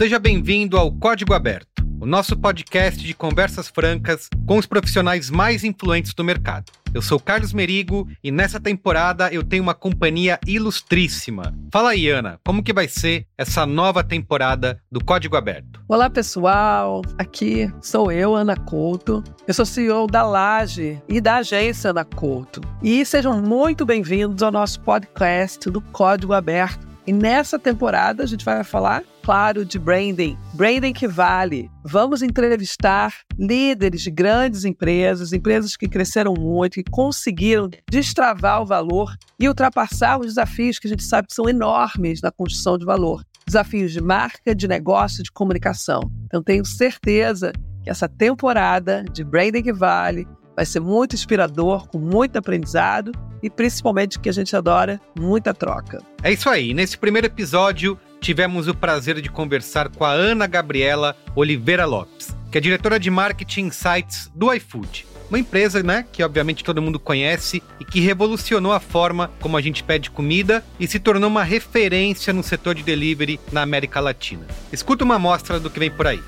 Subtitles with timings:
[0.00, 5.62] seja bem-vindo ao Código Aberto, o nosso podcast de conversas francas com os profissionais mais
[5.62, 6.72] influentes do mercado.
[6.94, 11.54] Eu sou Carlos Merigo e nessa temporada eu tenho uma companhia ilustríssima.
[11.70, 15.82] Fala aí, Ana, como que vai ser essa nova temporada do Código Aberto?
[15.86, 17.02] Olá, pessoal.
[17.18, 19.22] Aqui sou eu, Ana Couto.
[19.46, 22.62] Eu sou CEO da Laje e da agência Ana Couto.
[22.82, 26.88] E sejam muito bem-vindos ao nosso podcast do Código Aberto.
[27.06, 30.36] E nessa temporada a gente vai falar claro, de branding.
[30.54, 31.70] Branding que vale.
[31.84, 39.14] Vamos entrevistar líderes de grandes empresas, empresas que cresceram muito, que conseguiram destravar o valor
[39.38, 43.22] e ultrapassar os desafios que a gente sabe que são enormes na construção de valor.
[43.46, 46.00] Desafios de marca, de negócio, de comunicação.
[46.26, 51.98] Então, tenho certeza que essa temporada de Branding que Vale vai ser muito inspirador, com
[51.98, 53.12] muito aprendizado
[53.42, 56.02] e principalmente que a gente adora, muita troca.
[56.22, 56.74] É isso aí.
[56.74, 62.58] Nesse primeiro episódio, tivemos o prazer de conversar com a Ana Gabriela Oliveira Lopes, que
[62.58, 65.06] é diretora de Marketing Insights do iFood.
[65.28, 69.60] Uma empresa, né, que obviamente todo mundo conhece e que revolucionou a forma como a
[69.60, 74.44] gente pede comida e se tornou uma referência no setor de delivery na América Latina.
[74.72, 76.20] Escuta uma amostra do que vem por aí.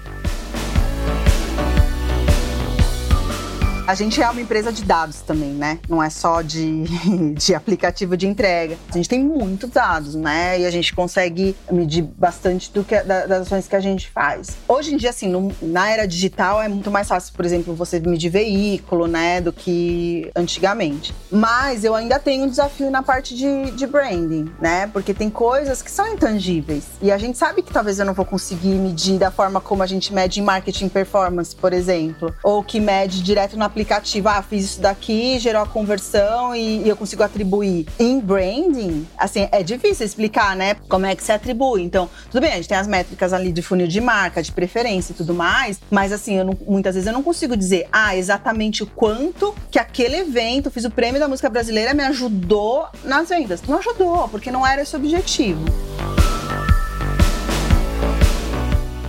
[3.93, 5.79] A gente é uma empresa de dados também, né?
[5.87, 6.85] Não é só de,
[7.37, 8.79] de aplicativo de entrega.
[8.89, 10.61] A gente tem muitos dados, né?
[10.61, 14.57] E a gente consegue medir bastante do que, das ações que a gente faz.
[14.67, 18.01] Hoje em dia, assim, no, na era digital é muito mais fácil, por exemplo, você
[18.01, 19.43] medir veículo, né?
[19.43, 21.15] Do que antigamente.
[21.31, 24.87] Mas eu ainda tenho um desafio na parte de, de branding, né?
[24.87, 26.85] Porque tem coisas que são intangíveis.
[27.03, 29.87] E a gente sabe que talvez eu não vou conseguir medir da forma como a
[29.87, 32.35] gente mede em marketing performance, por exemplo.
[32.43, 33.82] Ou que mede direto na aplicativo,
[34.29, 37.87] ah, fiz isso daqui, gerou a conversão e, e, eu consigo atribuir.
[37.99, 40.75] Em branding, assim, é difícil explicar, né?
[40.89, 41.83] Como é que se atribui.
[41.83, 45.13] Então, tudo bem, a gente tem as métricas ali de funil de marca, de preferência
[45.13, 48.87] e tudo mais, mas assim, não, muitas vezes eu não consigo dizer, ah, exatamente o
[48.87, 53.63] quanto que aquele evento, fiz o prêmio da música brasileira, me ajudou nas vendas.
[53.63, 55.65] Não ajudou, porque não era esse o objetivo.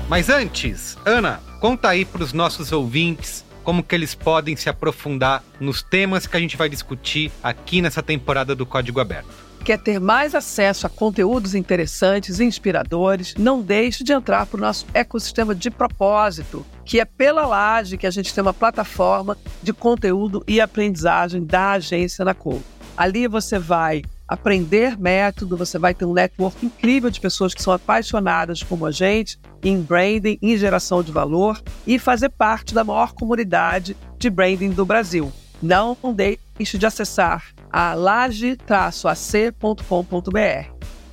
[0.10, 5.44] Mas antes, Ana, conta aí para os nossos ouvintes como que eles podem se aprofundar
[5.60, 9.54] nos temas que a gente vai discutir aqui nessa temporada do Código Aberto.
[9.64, 13.34] Quer ter mais acesso a conteúdos interessantes e inspiradores?
[13.38, 18.06] Não deixe de entrar para o nosso ecossistema de propósito, que é pela Laje que
[18.06, 22.60] a gente tem uma plataforma de conteúdo e aprendizagem da agência na Cor.
[22.98, 27.72] Ali você vai aprender método, você vai ter um network incrível de pessoas que são
[27.72, 33.14] apaixonadas como a gente em branding, em geração de valor e fazer parte da maior
[33.14, 35.32] comunidade de branding do Brasil.
[35.62, 38.58] Não deixe de acessar a laje-ac.com.br.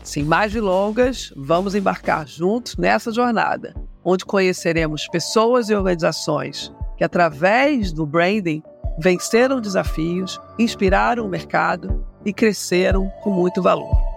[0.03, 3.75] Sem mais delongas, vamos embarcar juntos nessa jornada,
[4.05, 8.62] onde conheceremos pessoas e organizações que, através do branding,
[8.99, 14.09] venceram desafios, inspiraram o mercado e cresceram com muito valor.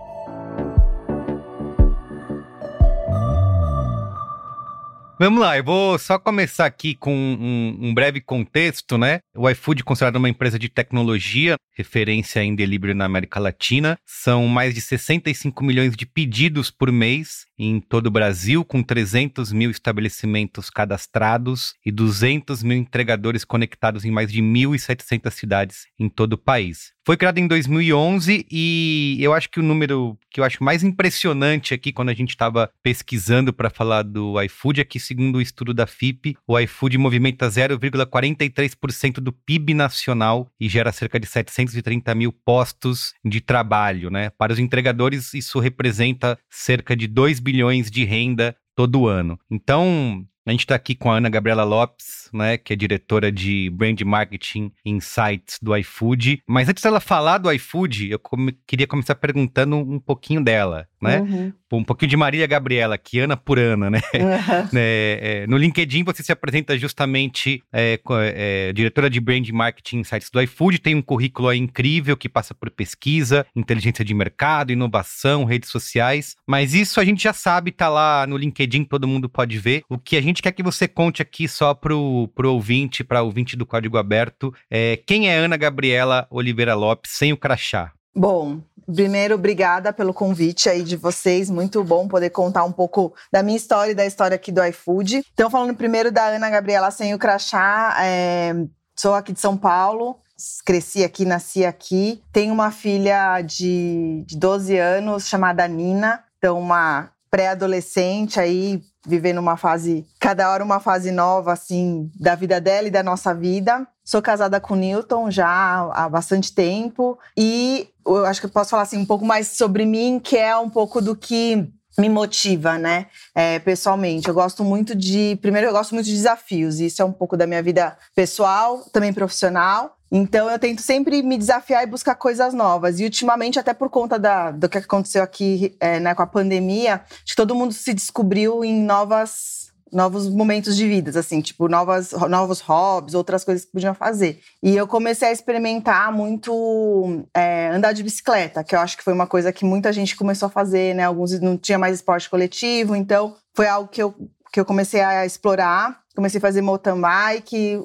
[5.24, 9.22] Vamos lá, eu vou só começar aqui com um, um, breve contexto, né?
[9.34, 13.98] O iFood é considerado uma empresa de tecnologia, referência em delivery na América Latina.
[14.06, 19.52] São mais de 65 milhões de pedidos por mês em todo o Brasil, com 300
[19.52, 26.34] mil estabelecimentos cadastrados e 200 mil entregadores conectados em mais de 1.700 cidades em todo
[26.34, 26.94] o país.
[27.06, 31.74] Foi criado em 2011 e eu acho que o número que eu acho mais impressionante
[31.74, 35.74] aqui quando a gente estava pesquisando para falar do iFood é que, segundo o estudo
[35.74, 42.32] da FIP, o iFood movimenta 0,43% do PIB nacional e gera cerca de 730 mil
[42.32, 44.30] postos de trabalho, né?
[44.30, 47.53] Para os entregadores, isso representa cerca de 2 bilhões
[47.92, 49.40] de renda todo ano.
[49.50, 53.70] Então, a gente está aqui com a Ana Gabriela Lopes, né, que é diretora de
[53.70, 56.44] Brand Marketing Insights do iFood.
[56.46, 60.88] Mas antes dela falar do iFood, eu come queria começar perguntando um pouquinho dela.
[61.04, 61.22] Né?
[61.22, 61.54] Uhum.
[61.72, 64.02] Um pouquinho de Marília Gabriela, que Ana por Ana, né?
[64.14, 64.70] Uhum.
[64.78, 68.00] é, é, no LinkedIn você se apresenta justamente é,
[68.36, 72.70] é, diretora de Brand Marketing Insights do iFood, tem um currículo incrível que passa por
[72.70, 78.26] pesquisa, inteligência de mercado, inovação, redes sociais, mas isso a gente já sabe, tá lá
[78.28, 79.84] no LinkedIn, todo mundo pode ver.
[79.90, 83.56] O que a gente quer que você conte aqui só pro, pro ouvinte, para ouvinte
[83.56, 87.92] do Código Aberto, é quem é Ana Gabriela Oliveira Lopes sem o crachá?
[88.16, 88.62] Bom,
[88.96, 91.50] primeiro, obrigada pelo convite aí de vocês.
[91.50, 95.24] Muito bom poder contar um pouco da minha história e da história aqui do iFood.
[95.34, 98.54] Então, falando primeiro da Ana Gabriela sem o crachá, é,
[98.96, 100.20] sou aqui de São Paulo,
[100.64, 102.22] cresci aqui, nasci aqui.
[102.32, 109.58] Tenho uma filha de, de 12 anos chamada Nina, então uma pré-adolescente aí, vivendo uma
[109.58, 113.88] fase, cada hora uma fase nova, assim, da vida dela e da nossa vida.
[114.04, 115.48] Sou casada com o Newton já
[115.94, 119.86] há bastante tempo e eu acho que eu posso falar assim um pouco mais sobre
[119.86, 123.08] mim, que é um pouco do que me motiva, né?
[123.36, 125.38] É, pessoalmente, eu gosto muito de.
[125.42, 126.80] Primeiro, eu gosto muito de desafios.
[126.80, 129.96] Isso é um pouco da minha vida pessoal, também profissional.
[130.12, 133.00] Então eu tento sempre me desafiar e buscar coisas novas.
[133.00, 137.02] E ultimamente, até por conta da, do que aconteceu aqui é, né, com a pandemia,
[137.10, 139.63] acho que todo mundo se descobriu em novas
[139.94, 144.40] novos momentos de vida, assim, tipo, novas, novos hobbies, outras coisas que podiam fazer.
[144.62, 149.14] E eu comecei a experimentar muito é, andar de bicicleta, que eu acho que foi
[149.14, 151.04] uma coisa que muita gente começou a fazer, né?
[151.04, 154.14] Alguns não tinha mais esporte coletivo, então foi algo que eu,
[154.52, 157.80] que eu comecei a explorar comecei a fazer mountain bike,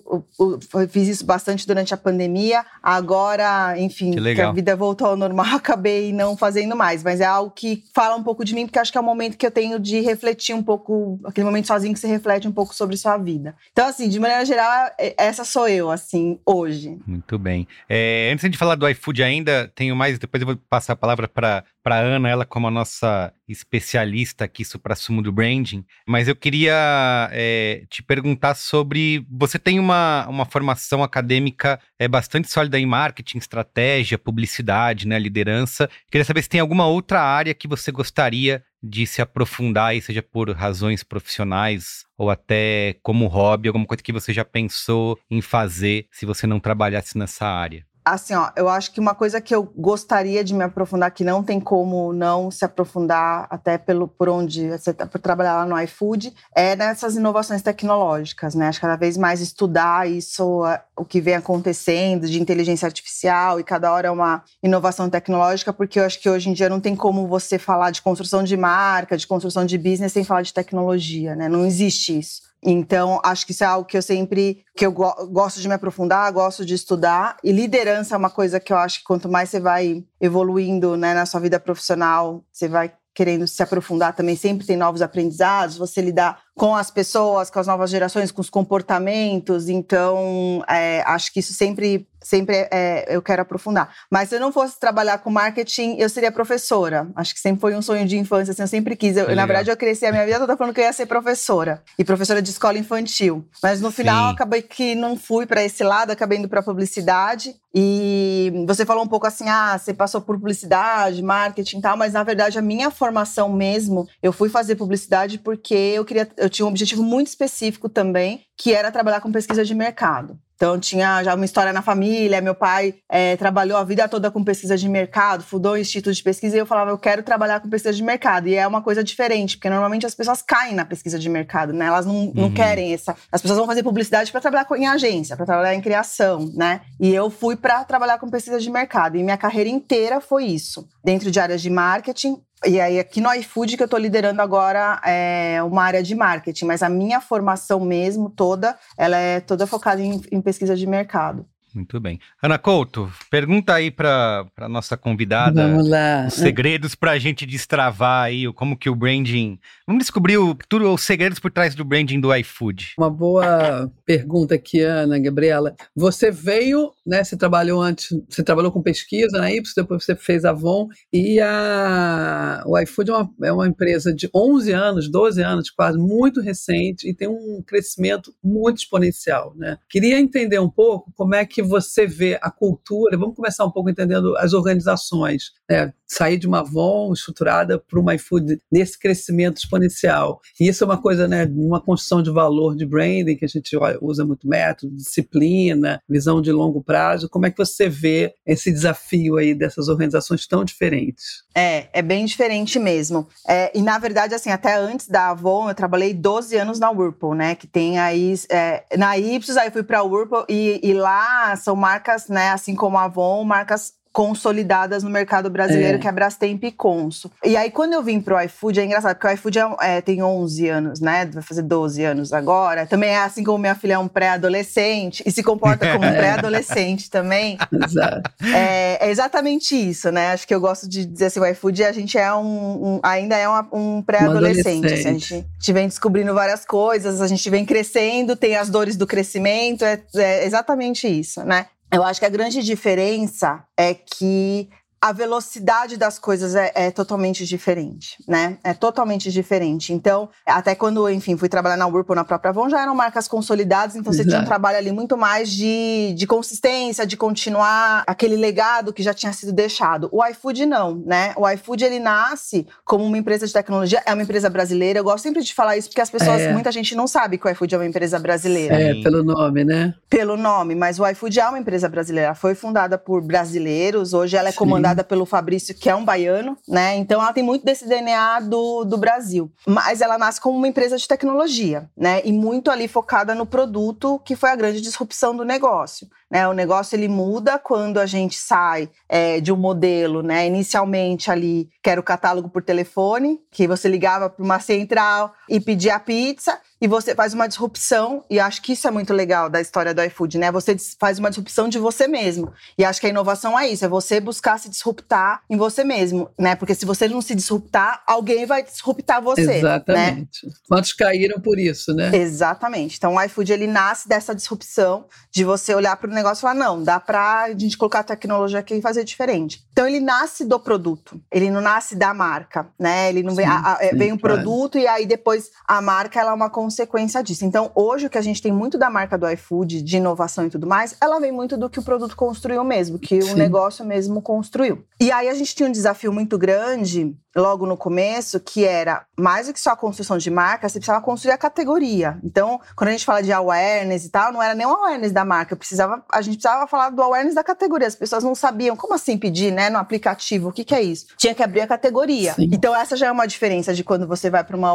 [0.90, 2.64] fiz isso bastante durante a pandemia.
[2.82, 7.02] Agora, enfim, que, que, a vida voltou ao normal, acabei não fazendo mais.
[7.02, 9.36] Mas é algo que fala um pouco de mim, porque acho que é o momento
[9.36, 12.74] que eu tenho de refletir um pouco, aquele momento sozinho que você reflete um pouco
[12.74, 13.54] sobre sua vida.
[13.72, 16.98] Então, assim, de maneira geral, é, essa sou eu, assim, hoje.
[17.06, 17.66] Muito bem.
[17.88, 21.26] É, antes de falar do iFood ainda, tenho mais, depois eu vou passar a palavra
[21.26, 26.36] para para Ana, ela como a nossa especialista aqui sobre assumo do branding, mas eu
[26.36, 29.24] queria é, te perguntar sobre.
[29.30, 35.88] Você tem uma, uma formação acadêmica é, bastante sólida em marketing, estratégia, publicidade, né, liderança.
[36.10, 40.22] Queria saber se tem alguma outra área que você gostaria de se aprofundar, aí, seja
[40.22, 46.06] por razões profissionais ou até como hobby, alguma coisa que você já pensou em fazer
[46.12, 49.62] se você não trabalhasse nessa área assim, ó, eu acho que uma coisa que eu
[49.76, 54.68] gostaria de me aprofundar, que não tem como não se aprofundar, até pelo por onde
[54.70, 58.68] você tá, por trabalhar lá no iFood, é nessas inovações tecnológicas, né?
[58.68, 60.62] Acho que cada vez mais estudar isso,
[60.96, 66.00] o que vem acontecendo de inteligência artificial e cada hora é uma inovação tecnológica, porque
[66.00, 69.16] eu acho que hoje em dia não tem como você falar de construção de marca,
[69.16, 71.48] de construção de business sem falar de tecnologia, né?
[71.48, 72.47] Não existe isso.
[72.62, 75.74] Então, acho que isso é algo que eu sempre que eu go gosto de me
[75.74, 77.36] aprofundar, gosto de estudar.
[77.42, 81.14] E liderança é uma coisa que eu acho que quanto mais você vai evoluindo né,
[81.14, 86.00] na sua vida profissional, você vai querendo se aprofundar também, sempre tem novos aprendizados, você
[86.00, 89.68] lidar com as pessoas, com as novas gerações, com os comportamentos.
[89.68, 93.94] Então, é, acho que isso sempre, sempre é, eu quero aprofundar.
[94.10, 97.08] Mas se eu não fosse trabalhar com marketing, eu seria professora.
[97.14, 99.16] Acho que sempre foi um sonho de infância, assim, eu sempre quis.
[99.16, 101.80] Eu, na verdade, eu cresci a minha vida toda falando que eu ia ser professora
[101.96, 103.46] e professora de escola infantil.
[103.62, 107.54] Mas no final, acabei que não fui para esse lado, acabei indo para publicidade.
[107.74, 112.14] E você falou um pouco assim, ah, você passou por publicidade, marketing e tal, mas
[112.14, 116.50] na verdade a minha formação mesmo, eu fui fazer publicidade porque eu queria, eu eu
[116.50, 120.38] tinha um objetivo muito específico também, que era trabalhar com pesquisa de mercado.
[120.56, 122.40] Então, tinha já uma história na família.
[122.40, 126.20] Meu pai é, trabalhou a vida toda com pesquisa de mercado, fundou um instituto de
[126.20, 128.48] pesquisa e eu falava, eu quero trabalhar com pesquisa de mercado.
[128.48, 131.86] E é uma coisa diferente, porque normalmente as pessoas caem na pesquisa de mercado, né?
[131.86, 132.32] Elas não, uhum.
[132.34, 133.14] não querem essa.
[133.30, 136.80] As pessoas vão fazer publicidade para trabalhar em agência, para trabalhar em criação, né?
[136.98, 139.16] E eu fui para trabalhar com pesquisa de mercado.
[139.16, 140.88] E minha carreira inteira foi isso.
[141.04, 145.00] Dentro de áreas de marketing, e aí, aqui no iFood, que eu estou liderando agora
[145.04, 150.02] é uma área de marketing, mas a minha formação mesmo toda, ela é toda focada
[150.02, 151.46] em, em pesquisa de mercado.
[151.78, 152.18] Muito bem.
[152.42, 156.26] Ana Couto, pergunta aí para a nossa convidada Vamos lá.
[156.26, 159.60] os segredos para a gente destravar aí como que o branding.
[159.86, 162.94] Vamos descobrir o, tudo, os segredos por trás do branding do iFood.
[162.98, 165.76] Uma boa pergunta aqui, Ana Gabriela.
[165.94, 167.22] Você veio, né?
[167.22, 171.40] Você trabalhou antes, você trabalhou com pesquisa na Ipsos, depois você fez a Avon e
[171.40, 176.40] a, o iFood é uma, é uma empresa de 11 anos, 12 anos quase, muito
[176.40, 179.78] recente e tem um crescimento muito exponencial, né?
[179.88, 183.16] Queria entender um pouco como é que você vê a cultura?
[183.16, 185.52] Vamos começar um pouco entendendo as organizações.
[185.68, 185.92] Né?
[186.06, 190.40] Sair de uma Avon estruturada para uma iFood nesse crescimento exponencial.
[190.58, 193.76] E isso é uma coisa, né, uma construção de valor de branding, que a gente
[194.00, 197.28] usa muito método, disciplina, visão de longo prazo.
[197.28, 201.44] Como é que você vê esse desafio aí dessas organizações tão diferentes?
[201.54, 203.28] É, é bem diferente mesmo.
[203.46, 207.34] É, e na verdade, assim, até antes da Avon, eu trabalhei 12 anos na Whirlpool,
[207.34, 207.54] né?
[207.54, 208.34] Que tem aí.
[208.50, 212.50] É, na Ipsos, aí fui para a Whirlpool e, e lá são marcas, né?
[212.50, 216.00] Assim como a Avon, marcas consolidadas no mercado brasileiro, é.
[216.00, 217.30] que é a Brastemp e Consul.
[217.44, 220.20] E aí, quando eu vim pro iFood, é engraçado, porque o iFood é, é, tem
[220.20, 221.24] 11 anos, né?
[221.26, 222.84] Vai fazer 12 anos agora.
[222.84, 227.08] Também é assim como minha filha é um pré-adolescente e se comporta como um pré-adolescente
[227.08, 227.58] também.
[227.72, 228.28] Exato.
[228.42, 230.32] É, é, exatamente isso, né?
[230.32, 233.36] Acho que eu gosto de dizer assim, o iFood, a gente é um, um ainda
[233.36, 234.86] é uma, um pré-adolescente.
[234.86, 238.96] Assim, a gente, gente vem descobrindo várias coisas, a gente vem crescendo, tem as dores
[238.96, 241.66] do crescimento, é, é exatamente isso, né?
[241.90, 244.68] Eu acho que a grande diferença é que
[245.00, 248.58] a velocidade das coisas é, é, totalmente diferente, né?
[248.64, 249.92] É totalmente diferente.
[249.92, 253.94] Então, até quando, enfim, fui trabalhar na Whirlpool, na própria Avon, já eram marcas consolidadas,
[253.94, 254.24] então Exato.
[254.24, 259.02] você tinha um trabalho ali muito mais de, de consistência, de continuar aquele legado que
[259.02, 260.08] já tinha sido deixado.
[260.10, 261.32] O iFood não, né?
[261.36, 264.98] O iFood, ele nasce como uma empresa de tecnologia, é uma empresa brasileira.
[264.98, 266.52] Eu gosto sempre de falar isso porque as pessoas, é.
[266.52, 268.74] muita gente não sabe que o iFood é uma empresa brasileira.
[268.74, 269.94] É, pelo nome, né?
[270.10, 272.34] Pelo nome, mas o iFood é uma empresa brasileira.
[272.34, 276.56] Foi fundada por brasileiros, hoje ela é comandada comandada pelo Fabrício, que é um baiano,
[276.66, 276.96] né?
[276.96, 279.50] Então ela tem muito desse DNA do, do Brasil.
[279.66, 282.22] Mas ela nasce como uma empresa de tecnologia, né?
[282.24, 286.08] E muito ali focada no produto, que foi a grande disrupção do negócio.
[286.30, 290.46] Né, o negócio ele muda quando a gente sai é, de um modelo, né?
[290.46, 295.58] Inicialmente ali, que era o catálogo por telefone, que você ligava para uma central e
[295.58, 299.60] pedia pizza, e você faz uma disrupção, e acho que isso é muito legal da
[299.60, 300.52] história do iFood, né?
[300.52, 302.52] Você faz uma disrupção de você mesmo.
[302.76, 306.30] E acho que a inovação é isso, é você buscar se disruptar em você mesmo,
[306.38, 306.54] né?
[306.54, 309.44] Porque se você não se disruptar, alguém vai disruptar você.
[309.44, 309.58] Né?
[309.58, 310.46] Exatamente.
[310.46, 310.52] Né?
[310.68, 312.14] Quantos caíram por isso, né?
[312.16, 312.96] Exatamente.
[312.96, 316.54] Então o iFood ele nasce dessa disrupção de você olhar para o negócio e falar:
[316.54, 319.64] não, dá para a gente colocar a tecnologia aqui e fazer diferente.
[319.72, 323.08] Então ele nasce do produto, ele não nasce da marca, né?
[323.08, 324.36] Ele não sim, vem, a, a, sim, vem um claro.
[324.36, 327.46] produto e aí depois a marca ela é uma consequência disso.
[327.46, 330.50] Então, hoje o que a gente tem muito da marca do iFood, de inovação e
[330.50, 333.32] tudo mais, ela vem muito do que o produto construiu mesmo, que Sim.
[333.32, 334.84] o negócio mesmo construiu.
[335.00, 339.46] E aí a gente tinha um desafio muito grande logo no começo, que era mais
[339.46, 342.18] do que só a construção de marca, você precisava construir a categoria.
[342.22, 345.24] Então, quando a gente fala de awareness e tal, não era nem o awareness da
[345.24, 347.86] marca, precisava, a gente precisava falar do awareness da categoria.
[347.86, 351.06] As pessoas não sabiam como assim pedir, né, no aplicativo, o que, que é isso?
[351.16, 352.34] Tinha que abrir a categoria.
[352.34, 352.50] Sim.
[352.52, 354.68] Então, essa já é uma diferença de quando você vai para uma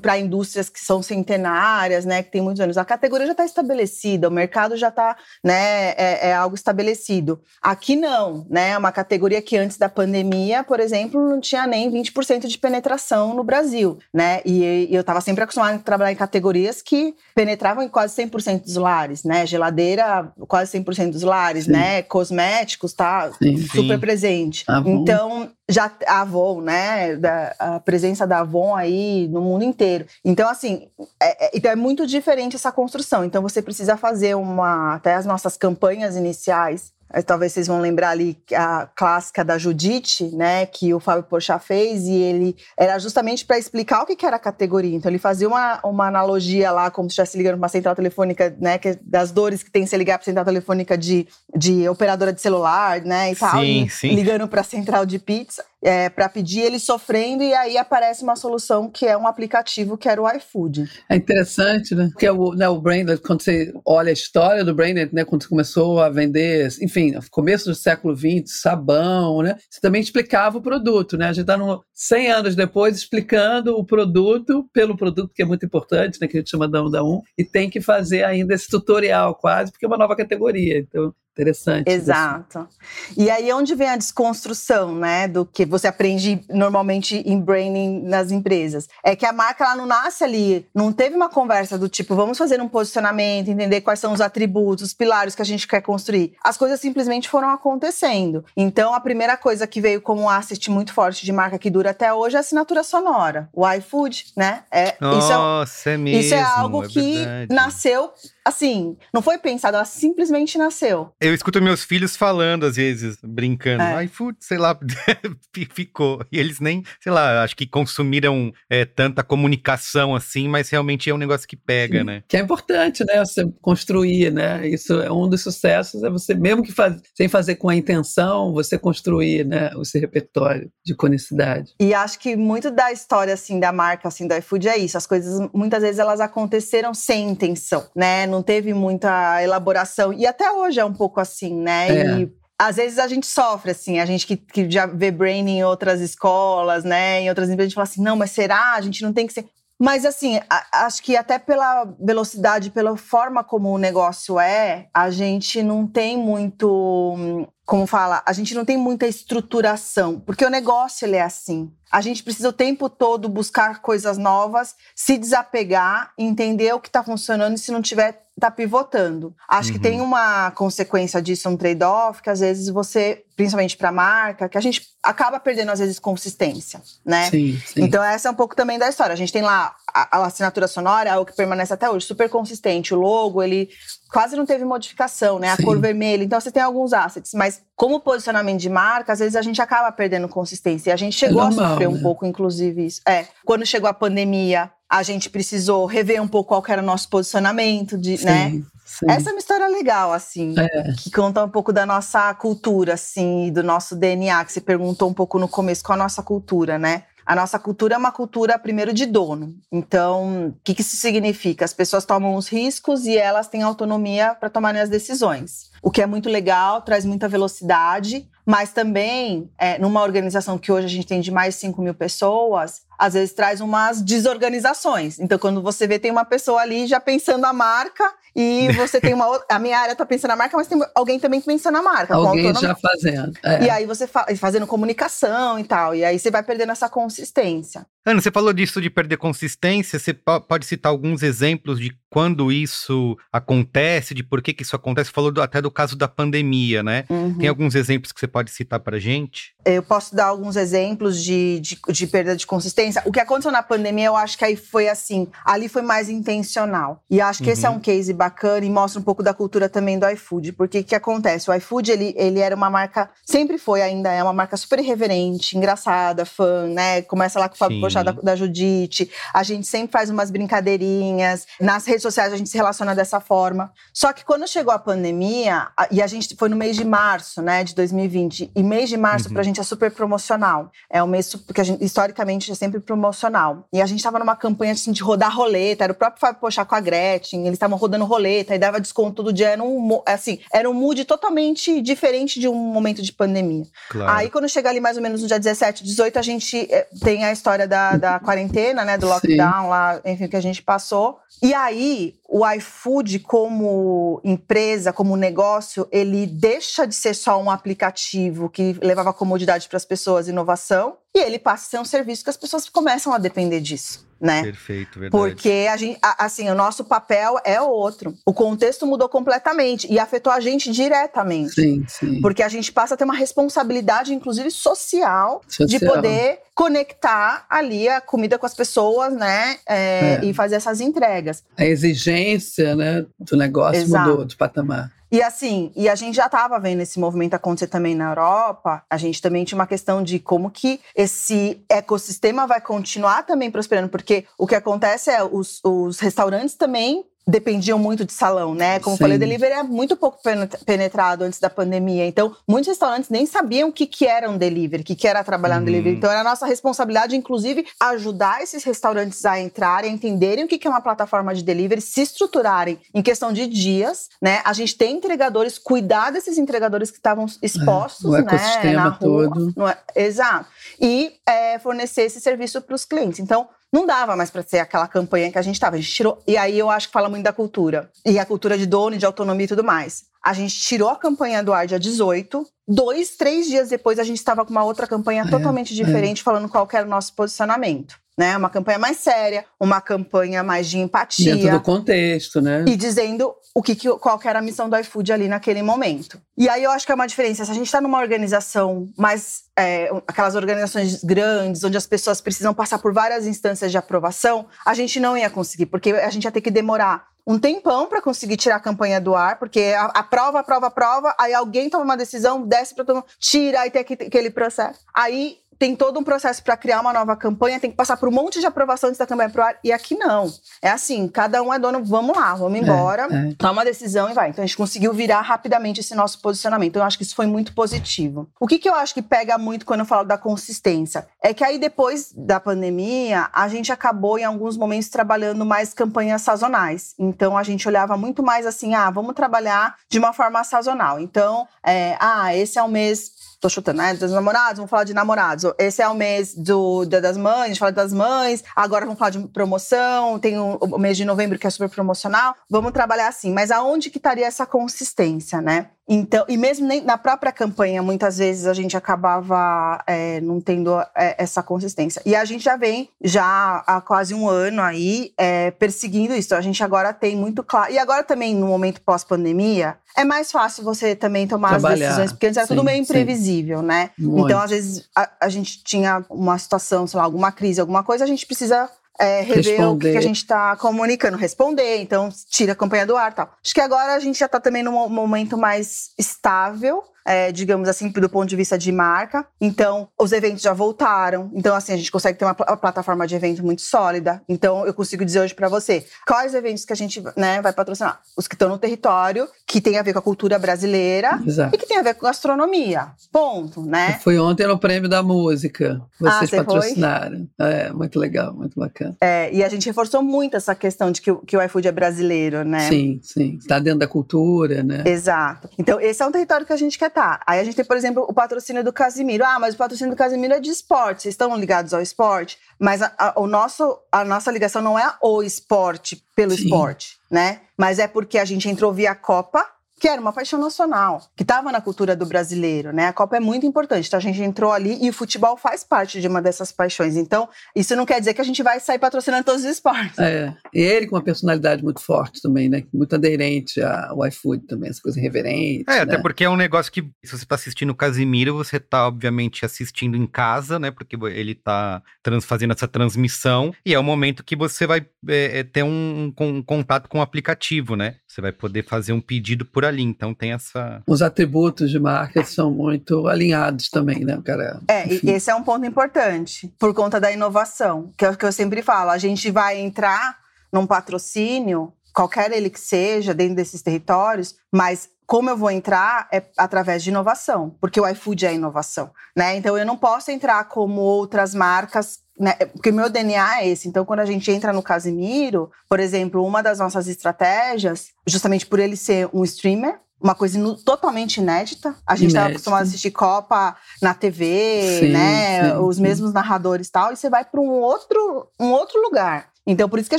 [0.00, 2.78] para indústrias que são centenárias, né, que tem muitos anos.
[2.78, 7.40] A categoria já está estabelecida, o mercado já está, né, é, é algo estabelecido.
[7.60, 11.90] Aqui não, né, é uma categoria que antes da pandemia, por exemplo, não tinha nem
[11.96, 14.40] 20% de penetração no Brasil, né?
[14.44, 18.62] E, e eu estava sempre acostumada a trabalhar em categorias que penetravam em quase 100%
[18.62, 19.46] dos lares, né?
[19.46, 21.72] Geladeira, quase 100% dos lares, Sim.
[21.72, 22.02] né?
[22.02, 23.58] Cosméticos, tá Sim.
[23.58, 24.64] super presente.
[24.66, 25.02] Avon.
[25.02, 27.16] Então, já a Avon, né?
[27.16, 30.06] Da, a presença da Avon aí no mundo inteiro.
[30.24, 30.88] Então, assim,
[31.20, 33.24] é, é, então é muito diferente essa construção.
[33.24, 34.94] Então, você precisa fazer uma.
[34.94, 40.66] Até as nossas campanhas iniciais Talvez vocês vão lembrar ali a clássica da Judite, né,
[40.66, 44.36] que o Fábio Porchat fez, e ele era justamente para explicar o que, que era
[44.36, 44.94] a categoria.
[44.94, 48.56] Então, ele fazia uma, uma analogia lá, como se estivesse ligando para uma central telefônica,
[48.60, 52.40] né, que, das dores que tem se ligar para central telefônica de, de operadora de
[52.40, 54.14] celular, né, e tal, sim, e, sim.
[54.14, 58.90] ligando para central de pizza é, para pedir, ele sofrendo, e aí aparece uma solução
[58.90, 60.88] que é um aplicativo que era o iFood.
[61.08, 62.08] É interessante, né?
[62.12, 66.00] Porque o, né, o Brainlet, quando você olha a história do Brainlet, né, quando começou
[66.00, 69.56] a vender, enfim, no começo do século XX, sabão, né?
[69.70, 71.28] Você também explicava o produto, né?
[71.28, 71.56] A gente está
[71.92, 76.26] 100 anos depois explicando o produto pelo produto, que é muito importante, né?
[76.26, 79.34] Que a gente chama da 1 da 1, e tem que fazer ainda esse tutorial
[79.34, 80.78] quase, porque é uma nova categoria.
[80.78, 81.90] Então, Interessante.
[81.90, 82.66] Exato.
[83.10, 83.20] Isso.
[83.20, 88.30] E aí onde vem a desconstrução, né, do que você aprende normalmente em branding nas
[88.30, 88.88] empresas?
[89.04, 92.38] É que a marca ela não nasce ali, não teve uma conversa do tipo, vamos
[92.38, 96.32] fazer um posicionamento, entender quais são os atributos, os pilares que a gente quer construir.
[96.42, 98.42] As coisas simplesmente foram acontecendo.
[98.56, 101.90] Então a primeira coisa que veio como um asset muito forte de marca que dura
[101.90, 104.62] até hoje é a assinatura sonora, o iFood, né?
[104.70, 107.54] É, Nossa, isso é, é mesmo, isso é algo é que verdade.
[107.54, 108.10] nasceu
[108.46, 111.10] assim, não foi pensado, ela simplesmente nasceu.
[111.20, 114.04] Eu escuto meus filhos falando, às vezes, brincando, é.
[114.04, 114.78] iFood, sei lá,
[115.72, 116.24] ficou.
[116.30, 121.14] E eles nem, sei lá, acho que consumiram é, tanta comunicação assim, mas realmente é
[121.14, 122.04] um negócio que pega, Sim.
[122.04, 122.22] né?
[122.28, 123.18] Que é importante, né?
[123.18, 124.66] Você construir, né?
[124.68, 128.52] Isso é um dos sucessos, é você, mesmo que faz, sem fazer com a intenção,
[128.52, 129.72] você construir, né?
[129.80, 131.72] Esse repertório de conicidade.
[131.80, 134.96] E acho que muito da história, assim, da marca, assim, do iFood é isso.
[134.96, 138.26] As coisas, muitas vezes, elas aconteceram sem intenção, né?
[138.36, 140.12] Não teve muita elaboração.
[140.12, 141.88] E até hoje é um pouco assim, né?
[141.88, 142.20] É.
[142.20, 145.64] E às vezes a gente sofre, assim, a gente que, que já vê brain em
[145.64, 148.74] outras escolas, né, em outras empresas, a gente fala assim, não, mas será?
[148.74, 149.46] A gente não tem que ser.
[149.78, 155.10] Mas, assim, a, acho que até pela velocidade, pela forma como o negócio é, a
[155.10, 157.46] gente não tem muito.
[157.66, 158.22] Como fala?
[158.24, 161.68] A gente não tem muita estruturação, porque o negócio ele é assim.
[161.90, 167.02] A gente precisa o tempo todo buscar coisas novas, se desapegar, entender o que está
[167.02, 169.34] funcionando e se não tiver tá pivotando.
[169.48, 169.76] Acho uhum.
[169.76, 174.58] que tem uma consequência disso, um trade-off, que às vezes você, principalmente para marca, que
[174.58, 177.30] a gente acaba perdendo às vezes consistência, né?
[177.30, 177.82] Sim, sim.
[177.82, 179.14] Então essa é um pouco também da história.
[179.14, 182.28] A gente tem lá a, a assinatura sonora, é o que permanece até hoje, super
[182.28, 182.92] consistente.
[182.92, 183.70] O logo, ele
[184.10, 185.50] quase não teve modificação, né?
[185.50, 185.64] A sim.
[185.64, 186.24] cor vermelha.
[186.24, 189.90] Então você tem alguns assets, mas como posicionamento de marca, às vezes a gente acaba
[189.92, 190.90] perdendo consistência.
[190.90, 191.94] E a gente chegou é normal, a sofrer né?
[191.96, 193.00] um pouco, inclusive, isso.
[193.06, 197.08] É, quando chegou a pandemia, a gente precisou rever um pouco qual era o nosso
[197.08, 198.62] posicionamento, de, sim, né?
[198.84, 199.06] Sim.
[199.08, 200.92] Essa é uma história legal, assim, é.
[200.96, 205.14] que conta um pouco da nossa cultura, assim, do nosso DNA, que você perguntou um
[205.14, 207.02] pouco no começo, qual a nossa cultura, né?
[207.26, 209.52] A nossa cultura é uma cultura, primeiro, de dono.
[209.72, 211.64] Então, o que, que isso significa?
[211.64, 215.72] As pessoas tomam os riscos e elas têm autonomia para tomarem as decisões.
[215.82, 220.86] O que é muito legal, traz muita velocidade, mas também, é, numa organização que hoje
[220.86, 225.18] a gente tem de mais de 5 mil pessoas, às vezes traz umas desorganizações.
[225.18, 229.14] Então, quando você vê, tem uma pessoa ali já pensando a marca e você tem
[229.14, 229.46] uma outra.
[229.50, 232.14] A minha área está pensando na marca, mas tem alguém também pensando na marca.
[232.14, 233.38] Alguém já fazendo.
[233.42, 233.64] É.
[233.64, 235.94] E aí você fa fazendo comunicação e tal.
[235.94, 237.86] E aí você vai perdendo essa consistência.
[238.06, 239.98] Ana, você falou disso de perder consistência.
[239.98, 245.10] Você pode citar alguns exemplos de quando isso acontece, de por que, que isso acontece?
[245.10, 247.04] Você falou do, até do caso da pandemia, né?
[247.10, 247.36] Uhum.
[247.36, 249.54] Tem alguns exemplos que você pode citar para gente?
[249.64, 252.85] Eu posso dar alguns exemplos de, de, de, perda de consistência.
[253.04, 257.02] O que aconteceu na pandemia, eu acho que aí foi assim, ali foi mais intencional.
[257.10, 257.52] E acho que uhum.
[257.52, 257.80] esse é um uhum.
[257.80, 260.52] case bacana e mostra um pouco da cultura também do iFood.
[260.52, 261.50] Porque o que acontece?
[261.50, 265.56] O iFood, ele, ele era uma marca, sempre foi, ainda é uma marca super irreverente,
[265.56, 267.02] engraçada, fã, né?
[267.02, 269.10] Começa lá com o Fábio Pochá da, da Judite.
[269.32, 271.46] A gente sempre faz umas brincadeirinhas.
[271.60, 273.72] Nas redes sociais a gente se relaciona dessa forma.
[273.92, 277.64] Só que quando chegou a pandemia, e a gente foi no mês de março, né,
[277.64, 279.34] de 2020, e mês de março uhum.
[279.34, 280.70] pra gente é super promocional.
[280.90, 283.66] É um mês porque a gente, historicamente, é sempre promocional.
[283.72, 286.64] E a gente estava numa campanha assim, de rodar roleta, era o próprio Fábio Pochá
[286.64, 289.50] com a Gretchen, eles estavam rodando roleta e dava desconto todo dia.
[289.50, 293.64] Era um, assim, era um mood totalmente diferente de um momento de pandemia.
[293.90, 294.12] Claro.
[294.12, 297.24] Aí, quando chega ali mais ou menos no dia 17, 18, a gente eh, tem
[297.24, 299.68] a história da, da quarentena, né, do lockdown Sim.
[299.68, 301.18] lá, enfim, que a gente passou.
[301.42, 308.48] E aí, o iFood como empresa, como negócio, ele deixa de ser só um aplicativo
[308.48, 312.30] que levava comodidade para as pessoas, inovação, e ele passa a ser um serviço que
[312.30, 314.42] as pessoas começam a depender disso né?
[314.42, 315.10] Perfeito, verdade.
[315.10, 318.14] Porque a gente, assim, o nosso papel é outro.
[318.24, 321.54] O contexto mudou completamente e afetou a gente diretamente.
[321.54, 322.20] Sim, sim.
[322.20, 325.66] Porque a gente passa a ter uma responsabilidade, inclusive social, social.
[325.66, 329.56] de poder conectar ali a comida com as pessoas, né?
[329.68, 330.24] É, é.
[330.24, 331.44] E fazer essas entregas.
[331.56, 334.10] A exigência, né, do negócio Exato.
[334.10, 334.95] mudou de patamar.
[335.10, 338.82] E assim, e a gente já estava vendo esse movimento acontecer também na Europa.
[338.90, 343.88] A gente também tinha uma questão de como que esse ecossistema vai continuar também prosperando,
[343.88, 348.78] porque o que acontece é os, os restaurantes também dependiam muito de salão, né?
[348.78, 349.02] Como Sim.
[349.02, 350.20] falei, delivery é muito pouco
[350.64, 352.06] penetrado antes da pandemia.
[352.06, 355.24] Então, muitos restaurantes nem sabiam o que, que era um delivery, o que, que era
[355.24, 355.96] trabalhar no delivery.
[355.96, 360.56] Então, era a nossa responsabilidade, inclusive, ajudar esses restaurantes a entrarem, a entenderem o que,
[360.56, 364.40] que é uma plataforma de delivery, se estruturarem em questão de dias, né?
[364.44, 368.72] A gente tem entregadores, cuidar desses entregadores que estavam expostos, é, o né?
[368.72, 369.68] Na rua, todo.
[369.68, 370.46] É, exato.
[370.80, 373.18] E é, fornecer esse serviço para os clientes.
[373.18, 375.76] Então, não dava mais para ser aquela campanha que a gente estava.
[375.76, 376.22] A gente tirou.
[376.26, 377.90] E aí eu acho que fala muito da cultura.
[378.04, 380.04] E a cultura de dono, de autonomia e tudo mais.
[380.24, 382.46] A gente tirou a campanha do ar dia 18.
[382.68, 385.84] Dois, três dias depois, a gente estava com uma outra campanha é, totalmente é.
[385.84, 386.24] diferente, é.
[386.24, 388.36] falando qual era o nosso posicionamento né?
[388.36, 391.36] Uma campanha mais séria, uma campanha mais de empatia.
[391.36, 392.64] Dentro do contexto, né?
[392.66, 396.20] E dizendo o que, qual que era a missão do iFood ali naquele momento.
[396.36, 397.44] E aí eu acho que é uma diferença.
[397.44, 399.44] Se a gente está numa organização mais.
[399.58, 404.74] É, aquelas organizações grandes, onde as pessoas precisam passar por várias instâncias de aprovação, a
[404.74, 408.36] gente não ia conseguir, porque a gente ia ter que demorar um tempão para conseguir
[408.36, 411.68] tirar a campanha do ar, porque a, a prova, a prova, a prova, aí alguém
[411.68, 414.78] toma uma decisão, desce para todo mundo, tira, aí tem aquele processo.
[414.94, 418.12] Aí tem todo um processo para criar uma nova campanha, tem que passar por um
[418.12, 419.56] monte de aprovação antes da campanha pro ar.
[419.62, 420.32] E aqui não.
[420.62, 423.34] É assim, cada um é dono, vamos lá, vamos é, embora, é, é.
[423.36, 424.30] toma uma decisão e vai.
[424.30, 426.70] Então a gente conseguiu virar rapidamente esse nosso posicionamento.
[426.70, 428.28] Então eu acho que isso foi muito positivo.
[428.40, 431.06] O que, que eu acho que pega muito quando eu falo da consistência?
[431.22, 436.22] É que aí depois da pandemia, a gente acabou em alguns momentos trabalhando mais campanhas
[436.22, 436.94] sazonais.
[436.98, 441.00] Então a gente olhava muito mais assim, ah, vamos trabalhar de uma forma sazonal.
[441.00, 443.94] Então, é, ah, esse é o mês tô chutando, né?
[443.94, 445.44] Dos namorados, vamos falar de namorados.
[445.58, 448.42] Esse é o mês do Dia das Mães, a gente fala das mães.
[448.54, 452.34] Agora vamos falar de promoção, tem o, o mês de novembro que é super promocional.
[452.48, 453.32] Vamos trabalhar assim.
[453.32, 455.70] Mas aonde que estaria essa consistência, né?
[455.88, 461.14] Então, e mesmo na própria campanha, muitas vezes a gente acabava é, não tendo é,
[461.16, 462.02] essa consistência.
[462.04, 466.34] E a gente já vem, já há quase um ano aí, é, perseguindo isso.
[466.34, 467.72] A gente agora tem muito claro.
[467.72, 471.74] E agora também, no momento pós-pandemia, é mais fácil você também tomar Trabalhar.
[471.74, 473.66] as decisões, porque antes era sim, tudo meio imprevisível, sim.
[473.66, 473.90] né?
[473.96, 474.26] Muito.
[474.26, 478.02] Então, às vezes, a, a gente tinha uma situação, sei lá, alguma crise, alguma coisa,
[478.02, 478.68] a gente precisa
[478.98, 479.66] é, rever responder.
[479.66, 483.30] o que, que a gente está comunicando, responder, então tira a campanha do ar tal.
[483.44, 487.88] Acho que agora a gente já está também num momento mais estável é, digamos assim,
[487.88, 489.24] do ponto de vista de marca.
[489.40, 491.30] Então, os eventos já voltaram.
[491.32, 494.20] Então, assim, a gente consegue ter uma, uma plataforma de evento muito sólida.
[494.28, 498.00] Então, eu consigo dizer hoje para você quais eventos que a gente né, vai patrocinar.
[498.16, 501.54] Os que estão no território, que tem a ver com a cultura brasileira Exato.
[501.54, 502.88] e que tem a ver com gastronomia.
[503.12, 504.00] Ponto, né?
[504.02, 505.80] Foi ontem no Prêmio da Música.
[506.00, 507.28] Vocês ah, patrocinaram.
[507.36, 507.46] Foi?
[507.46, 508.96] É, muito legal, muito bacana.
[509.00, 512.44] É, e a gente reforçou muito essa questão de que, que o iFood é brasileiro,
[512.44, 512.68] né?
[512.68, 513.36] Sim, sim.
[513.36, 514.82] Está dentro da cultura, né?
[514.84, 515.48] Exato.
[515.58, 517.20] Então, esse é um território que a gente quer tá.
[517.26, 519.22] Aí a gente tem, por exemplo, o patrocínio do Casimiro.
[519.22, 521.02] Ah, mas o patrocínio do Casimiro é de esporte.
[521.02, 522.38] Vocês estão ligados ao esporte?
[522.58, 526.44] Mas a, a, o nosso, a nossa ligação não é o esporte pelo Sim.
[526.44, 527.42] esporte, né?
[527.54, 529.46] Mas é porque a gente entrou via Copa
[529.78, 532.86] que era uma paixão nacional, que estava na cultura do brasileiro, né?
[532.86, 536.00] A Copa é muito importante, então a gente entrou ali e o futebol faz parte
[536.00, 536.96] de uma dessas paixões.
[536.96, 539.98] Então, isso não quer dizer que a gente vai sair patrocinando todos os esportes.
[539.98, 542.64] É, e ele com uma personalidade muito forte também, né?
[542.72, 545.64] Muito aderente ao iFood também, essa coisa reverente.
[545.68, 545.80] É, né?
[545.82, 549.44] até porque é um negócio que, se você está assistindo o Casimiro, você está obviamente
[549.44, 550.70] assistindo em casa, né?
[550.70, 551.82] Porque ele está
[552.22, 556.42] fazendo essa transmissão e é o momento que você vai é, é ter um, um,
[556.42, 557.96] contato com o aplicativo, né?
[558.08, 559.82] Você vai poder fazer um pedido por ali.
[559.82, 560.82] Então tem essa.
[560.86, 564.60] Os atributos de marca são muito alinhados também, né, cara?
[564.68, 565.10] É, Enfim.
[565.10, 568.62] esse é um ponto importante, por conta da inovação, que é o que eu sempre
[568.62, 568.90] falo.
[568.90, 570.18] A gente vai entrar
[570.52, 576.22] num patrocínio, qualquer ele que seja, dentro desses territórios, mas como eu vou entrar é
[576.36, 579.36] através de inovação, porque o iFood é inovação, né?
[579.36, 583.68] Então eu não posso entrar como outras marcas né, porque meu DNA é esse.
[583.68, 588.58] Então, quando a gente entra no Casimiro, por exemplo, uma das nossas estratégias, justamente por
[588.58, 591.74] ele ser um streamer, uma coisa totalmente inédita.
[591.86, 595.50] A gente estava acostumado a assistir Copa na TV, sim, né?
[595.50, 596.14] Sim, os mesmos sim.
[596.14, 599.30] narradores e tal, e você vai para um outro, um outro lugar.
[599.46, 599.98] Então, por isso que a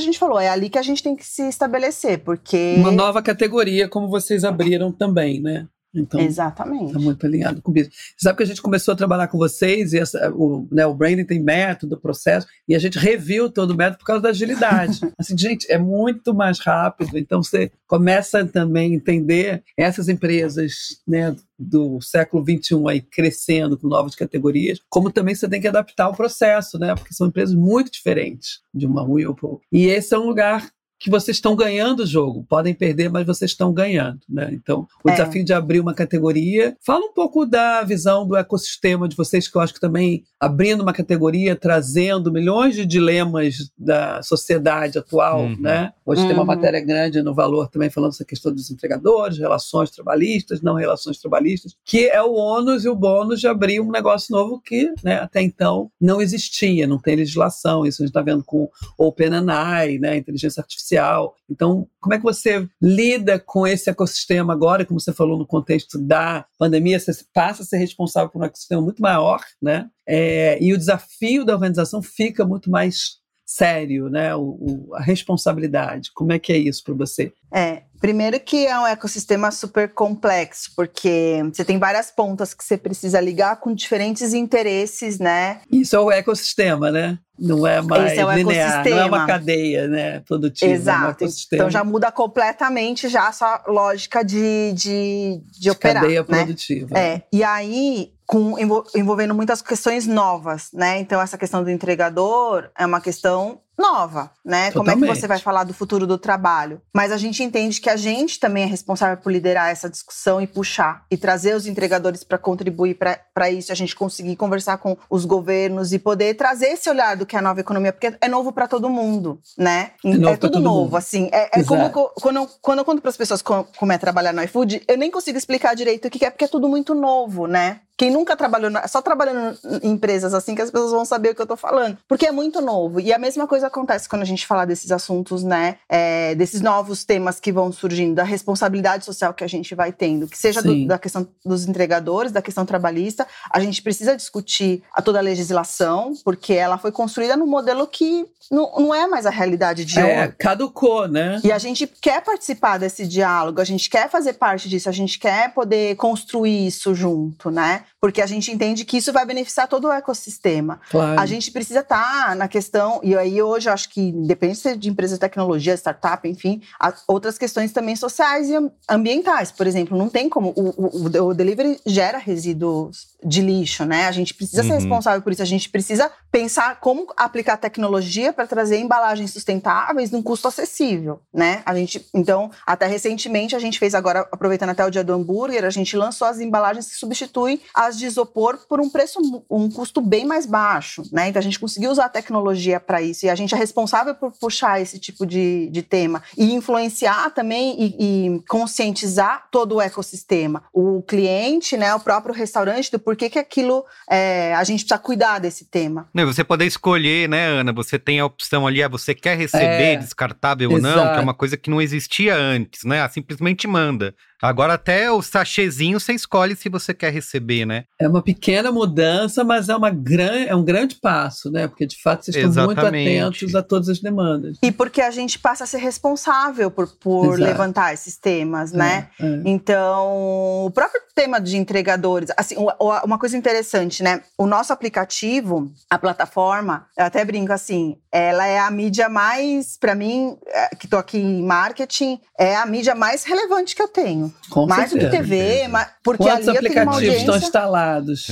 [0.00, 2.74] gente falou, é ali que a gente tem que se estabelecer, porque.
[2.76, 5.66] Uma nova categoria, como vocês abriram também, né?
[5.94, 6.88] Então, Exatamente.
[6.88, 7.90] Está muito alinhado com isso.
[8.16, 11.24] Sabe que a gente começou a trabalhar com vocês, e essa, o, né, o branding
[11.24, 15.00] tem método, processo, e a gente reviu todo o método por causa da agilidade.
[15.18, 21.34] assim, gente, é muito mais rápido, então você começa também a entender essas empresas né,
[21.58, 26.16] do século XXI aí crescendo com novas categorias, como também você tem que adaptar o
[26.16, 26.94] processo, né?
[26.94, 29.60] Porque são empresas muito diferentes de uma Whirlpool.
[29.72, 32.44] E esse é um lugar que vocês estão ganhando o jogo.
[32.48, 34.18] Podem perder, mas vocês estão ganhando.
[34.28, 34.50] Né?
[34.52, 35.12] Então, o é.
[35.12, 36.76] desafio de abrir uma categoria.
[36.80, 40.82] Fala um pouco da visão do ecossistema de vocês, que eu acho que também abrindo
[40.82, 45.42] uma categoria, trazendo milhões de dilemas da sociedade atual.
[45.42, 45.56] Uhum.
[45.60, 45.92] Né?
[46.04, 46.26] Hoje uhum.
[46.26, 46.46] tem uma uhum.
[46.48, 51.76] matéria grande no Valor também falando essa questão dos entregadores, relações trabalhistas, não relações trabalhistas,
[51.84, 55.42] que é o ônus e o bônus de abrir um negócio novo que né, até
[55.42, 57.86] então não existia, não tem legislação.
[57.86, 61.34] Isso a gente está vendo com OpenAI, né, inteligência artificial artificial.
[61.50, 65.98] Então, como é que você lida com esse ecossistema agora, como você falou no contexto
[65.98, 69.88] da pandemia, você passa a ser responsável por um ecossistema muito maior, né?
[70.06, 74.34] É, e o desafio da organização fica muito mais sério, né?
[74.34, 76.10] O, o, a responsabilidade.
[76.14, 77.32] Como é que é isso para você?
[77.52, 82.76] É, primeiro que é um ecossistema super complexo, porque você tem várias pontas que você
[82.76, 85.60] precisa ligar com diferentes interesses, né?
[85.70, 87.18] Isso é o ecossistema, né?
[87.38, 90.20] Não é mais é linear, não é uma cadeia, né?
[90.20, 90.72] Produtiva.
[90.72, 91.24] Exato.
[91.24, 96.02] É um então já muda completamente já a sua lógica de, de, de, de operar.
[96.02, 96.38] Cadeia né?
[96.38, 96.98] produtiva.
[96.98, 97.22] É.
[97.32, 98.56] E aí com,
[98.94, 100.98] envolvendo muitas questões novas, né?
[100.98, 104.70] Então, essa questão do entregador é uma questão nova, né?
[104.70, 104.94] Totalmente.
[104.94, 106.82] Como é que você vai falar do futuro do trabalho?
[106.92, 110.46] Mas a gente entende que a gente também é responsável por liderar essa discussão e
[110.46, 115.24] puxar e trazer os entregadores para contribuir para isso, a gente conseguir conversar com os
[115.24, 118.52] governos e poder trazer esse olhar do que é a nova economia, porque é novo
[118.52, 119.92] para todo mundo, né?
[120.04, 120.96] É, é tudo novo, mundo.
[120.96, 121.28] assim.
[121.32, 124.42] É, é como quando eu, quando eu conto para as pessoas como é trabalhar no
[124.42, 127.80] iFood, eu nem consigo explicar direito o que é, porque é tudo muito novo, né?
[127.98, 131.42] Quem nunca trabalhou, só trabalhando em empresas assim que as pessoas vão saber o que
[131.42, 131.98] eu tô falando.
[132.06, 133.00] Porque é muito novo.
[133.00, 135.76] E a mesma coisa acontece quando a gente fala desses assuntos, né?
[135.88, 140.26] É, desses novos temas que vão surgindo, da responsabilidade social que a gente vai tendo,
[140.26, 143.26] que seja do, da questão dos entregadores, da questão trabalhista.
[143.50, 148.26] A gente precisa discutir a toda a legislação, porque ela foi construída num modelo que
[148.50, 150.12] não, não é mais a realidade de é, hoje.
[150.12, 151.40] É, caducou, né?
[151.44, 155.18] E a gente quer participar desse diálogo, a gente quer fazer parte disso, a gente
[155.18, 157.84] quer poder construir isso junto, né?
[158.00, 160.80] porque a gente entende que isso vai beneficiar todo o ecossistema.
[160.90, 161.20] Claro.
[161.20, 164.88] A gente precisa estar tá na questão, e aí hoje eu acho que, independente de
[164.88, 166.62] empresa de tecnologia, startup, enfim,
[167.06, 168.54] outras questões também sociais e
[168.88, 169.50] ambientais.
[169.50, 170.52] Por exemplo, não tem como.
[170.56, 174.06] O, o, o delivery gera resíduos de lixo, né?
[174.06, 174.68] A gente precisa uhum.
[174.68, 180.10] ser responsável por isso, a gente precisa pensar como aplicar tecnologia para trazer embalagens sustentáveis
[180.10, 181.62] num custo acessível, né?
[181.66, 185.64] A gente, então, até recentemente a gente fez agora, aproveitando até o dia do hambúrguer,
[185.64, 189.18] a gente lançou as embalagens que substituem as de isopor por um preço,
[189.50, 191.28] um custo bem mais baixo, né?
[191.28, 194.32] Então a gente conseguiu usar a tecnologia para isso e a gente é responsável por
[194.32, 200.62] puxar esse tipo de, de tema e influenciar também e, e conscientizar todo o ecossistema,
[200.72, 201.94] o cliente, né?
[201.94, 206.08] O próprio restaurante do porquê que aquilo é, a gente precisa cuidar desse tema.
[206.12, 207.72] Não, você poder escolher, né, Ana?
[207.72, 211.20] Você tem a opção ali, ah, você quer receber é, descartável ou não, que é
[211.20, 213.02] uma coisa que não existia antes, né?
[213.02, 214.14] Ah, simplesmente manda.
[214.40, 217.84] Agora até o sachêzinho você escolhe se você quer receber, né?
[218.00, 220.44] É uma pequena mudança, mas é, uma gran...
[220.46, 221.66] é um grande passo, né?
[221.66, 224.58] Porque de fato vocês estão muito atentos a todas as demandas.
[224.62, 229.08] E porque a gente passa a ser responsável por, por levantar esses temas, né?
[229.18, 229.42] É, é.
[229.44, 234.22] Então, o próprio tema de entregadores, assim, uma coisa interessante, né?
[234.36, 239.94] O nosso aplicativo, a plataforma, eu até brinco assim, ela é a mídia mais, para
[239.96, 244.27] mim, é, que tô aqui em marketing, é a mídia mais relevante que eu tenho.
[244.50, 245.10] Com mais certeza.
[245.10, 247.18] do que TV, mas, porque Quantos ali aplicativos audiência...
[247.18, 248.28] estão instalados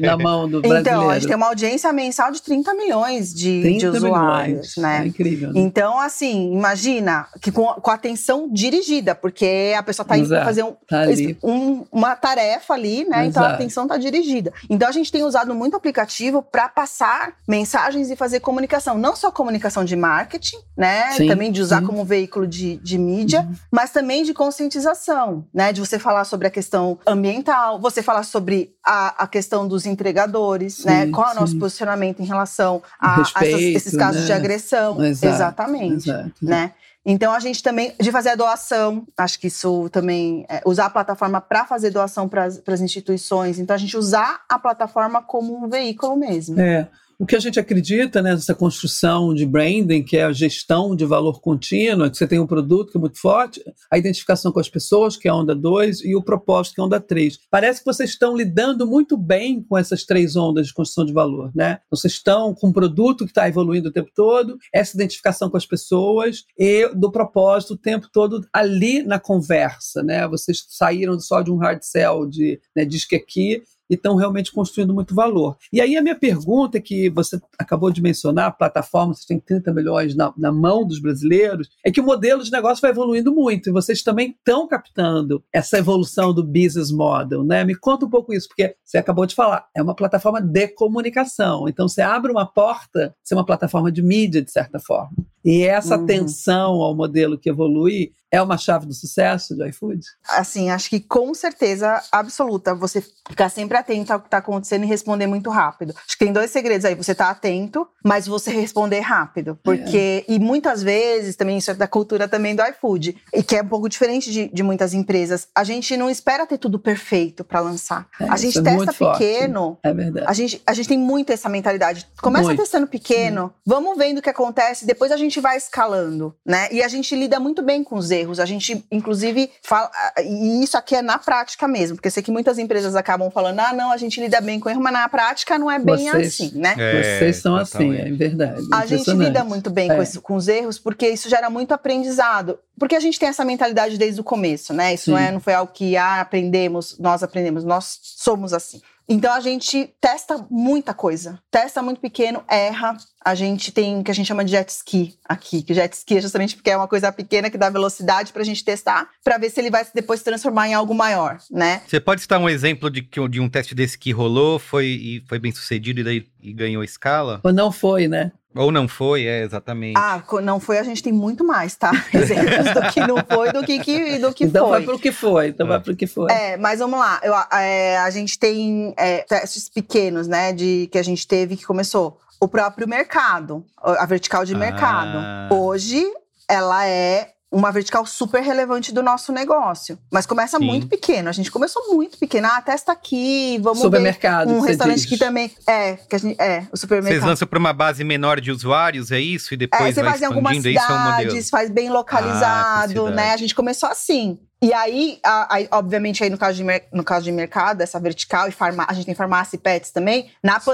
[0.00, 0.88] na, na, mão do brasileiro?
[0.88, 4.76] Então, a gente tem uma audiência mensal de 30 milhões de, 30 de usuários, milhões.
[4.76, 5.02] né?
[5.04, 5.52] É incrível.
[5.52, 5.60] Né?
[5.60, 10.72] Então, assim, imagina que com, com atenção dirigida, porque a pessoa está indo fazer um,
[10.88, 11.02] tá
[11.42, 13.26] um, uma tarefa ali, né?
[13.26, 13.28] Exato.
[13.28, 14.52] Então a atenção está dirigida.
[14.68, 19.30] Então a gente tem usado muito aplicativo para passar mensagens e fazer comunicação, não só
[19.30, 21.12] comunicação de marketing, né?
[21.12, 21.86] Sim, também de usar sim.
[21.86, 23.54] como veículo de, de mídia, uhum.
[23.70, 25.72] mas também de conscientização né?
[25.72, 30.84] De você falar sobre a questão ambiental, você falar sobre a, a questão dos entregadores,
[30.84, 31.00] né?
[31.00, 31.12] sim, né?
[31.12, 34.26] Qual é o nosso posicionamento em relação a, Respeito, a essas, esses casos né?
[34.26, 35.04] de agressão.
[35.04, 36.10] Exato, Exatamente.
[36.10, 36.32] Exato.
[36.42, 36.72] Né?
[37.04, 40.90] Então, a gente também, de fazer a doação, acho que isso também, é, usar a
[40.90, 43.58] plataforma para fazer doação para as instituições.
[43.58, 46.60] Então, a gente usar a plataforma como um veículo mesmo.
[46.60, 46.88] É
[47.20, 51.38] o que a gente acredita nessa construção de branding, que é a gestão de valor
[51.42, 55.18] contínuo, que você tem um produto que é muito forte, a identificação com as pessoas,
[55.18, 57.40] que é a onda 2, e o propósito, que é a onda 3.
[57.50, 61.52] Parece que vocês estão lidando muito bem com essas três ondas de construção de valor.
[61.54, 61.80] Né?
[61.90, 65.66] Vocês estão com um produto que está evoluindo o tempo todo, essa identificação com as
[65.66, 70.02] pessoas e do propósito o tempo todo ali na conversa.
[70.02, 70.26] Né?
[70.26, 74.52] Vocês saíram só de um hard sell, de né, diz que aqui, e estão realmente
[74.52, 75.56] construindo muito valor.
[75.72, 79.74] E aí a minha pergunta é que você acabou de mencionar, plataforma, vocês têm 30
[79.74, 83.68] milhões na, na mão dos brasileiros, é que o modelo de negócio vai evoluindo muito
[83.68, 87.64] e vocês também estão captando essa evolução do business model, né?
[87.64, 91.68] Me conta um pouco isso, porque você acabou de falar, é uma plataforma de comunicação,
[91.68, 95.10] então você abre uma porta, ser uma plataforma de mídia, de certa forma.
[95.44, 96.04] E essa uhum.
[96.04, 100.00] atenção ao modelo que evolui é uma chave do sucesso do iFood?
[100.28, 102.74] Assim, acho que com certeza absoluta.
[102.74, 105.94] Você ficar sempre atento ao que está acontecendo e responder muito rápido.
[105.96, 106.94] Acho que tem dois segredos aí.
[106.94, 109.58] Você tá atento, mas você responder rápido.
[109.64, 110.32] Porque, é.
[110.32, 113.68] e muitas vezes, também isso é da cultura também do iFood, e que é um
[113.68, 115.48] pouco diferente de, de muitas empresas.
[115.54, 118.06] A gente não espera ter tudo perfeito para lançar.
[118.20, 119.60] É, a gente é testa pequeno.
[119.60, 119.80] Forte.
[119.82, 120.26] É verdade.
[120.28, 122.06] A gente, a gente tem muito essa mentalidade.
[122.22, 122.60] Começa muito.
[122.60, 126.68] testando pequeno, vamos vendo o que acontece, depois a gente vai escalando, né?
[126.72, 128.40] E a gente lida muito bem com os erros.
[128.40, 129.90] A gente, inclusive, fala.
[130.24, 133.60] E isso aqui é na prática mesmo, porque eu sei que muitas empresas acabam falando,
[133.60, 136.26] ah, não, a gente lida bem com erro, mas na prática não é bem Vocês,
[136.26, 136.74] assim, né?
[136.78, 138.66] É, Vocês são assim, é verdade.
[138.72, 139.94] A gente lida muito bem é.
[139.94, 142.58] com, esse, com os erros, porque isso gera muito aprendizado.
[142.78, 144.94] Porque a gente tem essa mentalidade desde o começo, né?
[144.94, 148.80] Isso não, é, não foi algo que ah, aprendemos, nós aprendemos, nós somos assim.
[149.10, 151.36] Então a gente testa muita coisa.
[151.50, 152.96] Testa muito pequeno, erra.
[153.22, 156.16] A gente tem o que a gente chama de jet ski aqui, que jet ski
[156.16, 159.50] é justamente porque é uma coisa pequena que dá velocidade pra gente testar, para ver
[159.50, 161.82] se ele vai depois se transformar em algo maior, né?
[161.86, 165.24] Você pode citar um exemplo de, que, de um teste desse que rolou, foi, e
[165.28, 167.40] foi bem sucedido e daí e ganhou escala?
[167.42, 168.32] Ou não foi, né?
[168.54, 169.96] Ou não foi, é, exatamente.
[169.96, 171.92] Ah, não foi, a gente tem muito mais, tá?
[172.12, 174.80] Exemplos do que não foi, do que, que do que então foi.
[174.80, 175.68] Então vai pro que foi, então é.
[175.68, 176.32] vai pro que foi.
[176.32, 180.98] É, mas vamos lá, eu, é, a gente tem é, testes pequenos, né, de, que
[180.98, 182.18] a gente teve que começou.
[182.40, 185.18] O próprio mercado, a vertical de mercado.
[185.18, 185.48] Ah.
[185.52, 186.04] Hoje,
[186.48, 189.98] ela é uma vertical super relevante do nosso negócio.
[190.10, 190.64] Mas começa Sim.
[190.64, 191.28] muito pequeno.
[191.28, 192.46] A gente começou muito pequeno.
[192.50, 195.06] Ah, testa aqui, vamos supermercado, ver um que restaurante diz.
[195.06, 197.26] que também é, que a gente, é, o Vocês supermercado.
[197.28, 199.52] lançam para uma base menor de usuários, é isso?
[199.52, 200.78] E É, depois você vai faz em algumas é modelo.
[200.80, 203.32] cidades, faz bem Ah, localizado, por né?
[203.32, 204.38] A gente começou assim.
[204.62, 208.46] E aí, a- aí, obviamente, aí no caso, de, no caso de mercado, essa vertical
[208.46, 210.30] e farmá a gente tem farmácia e pets também.
[210.42, 210.70] Na Sim.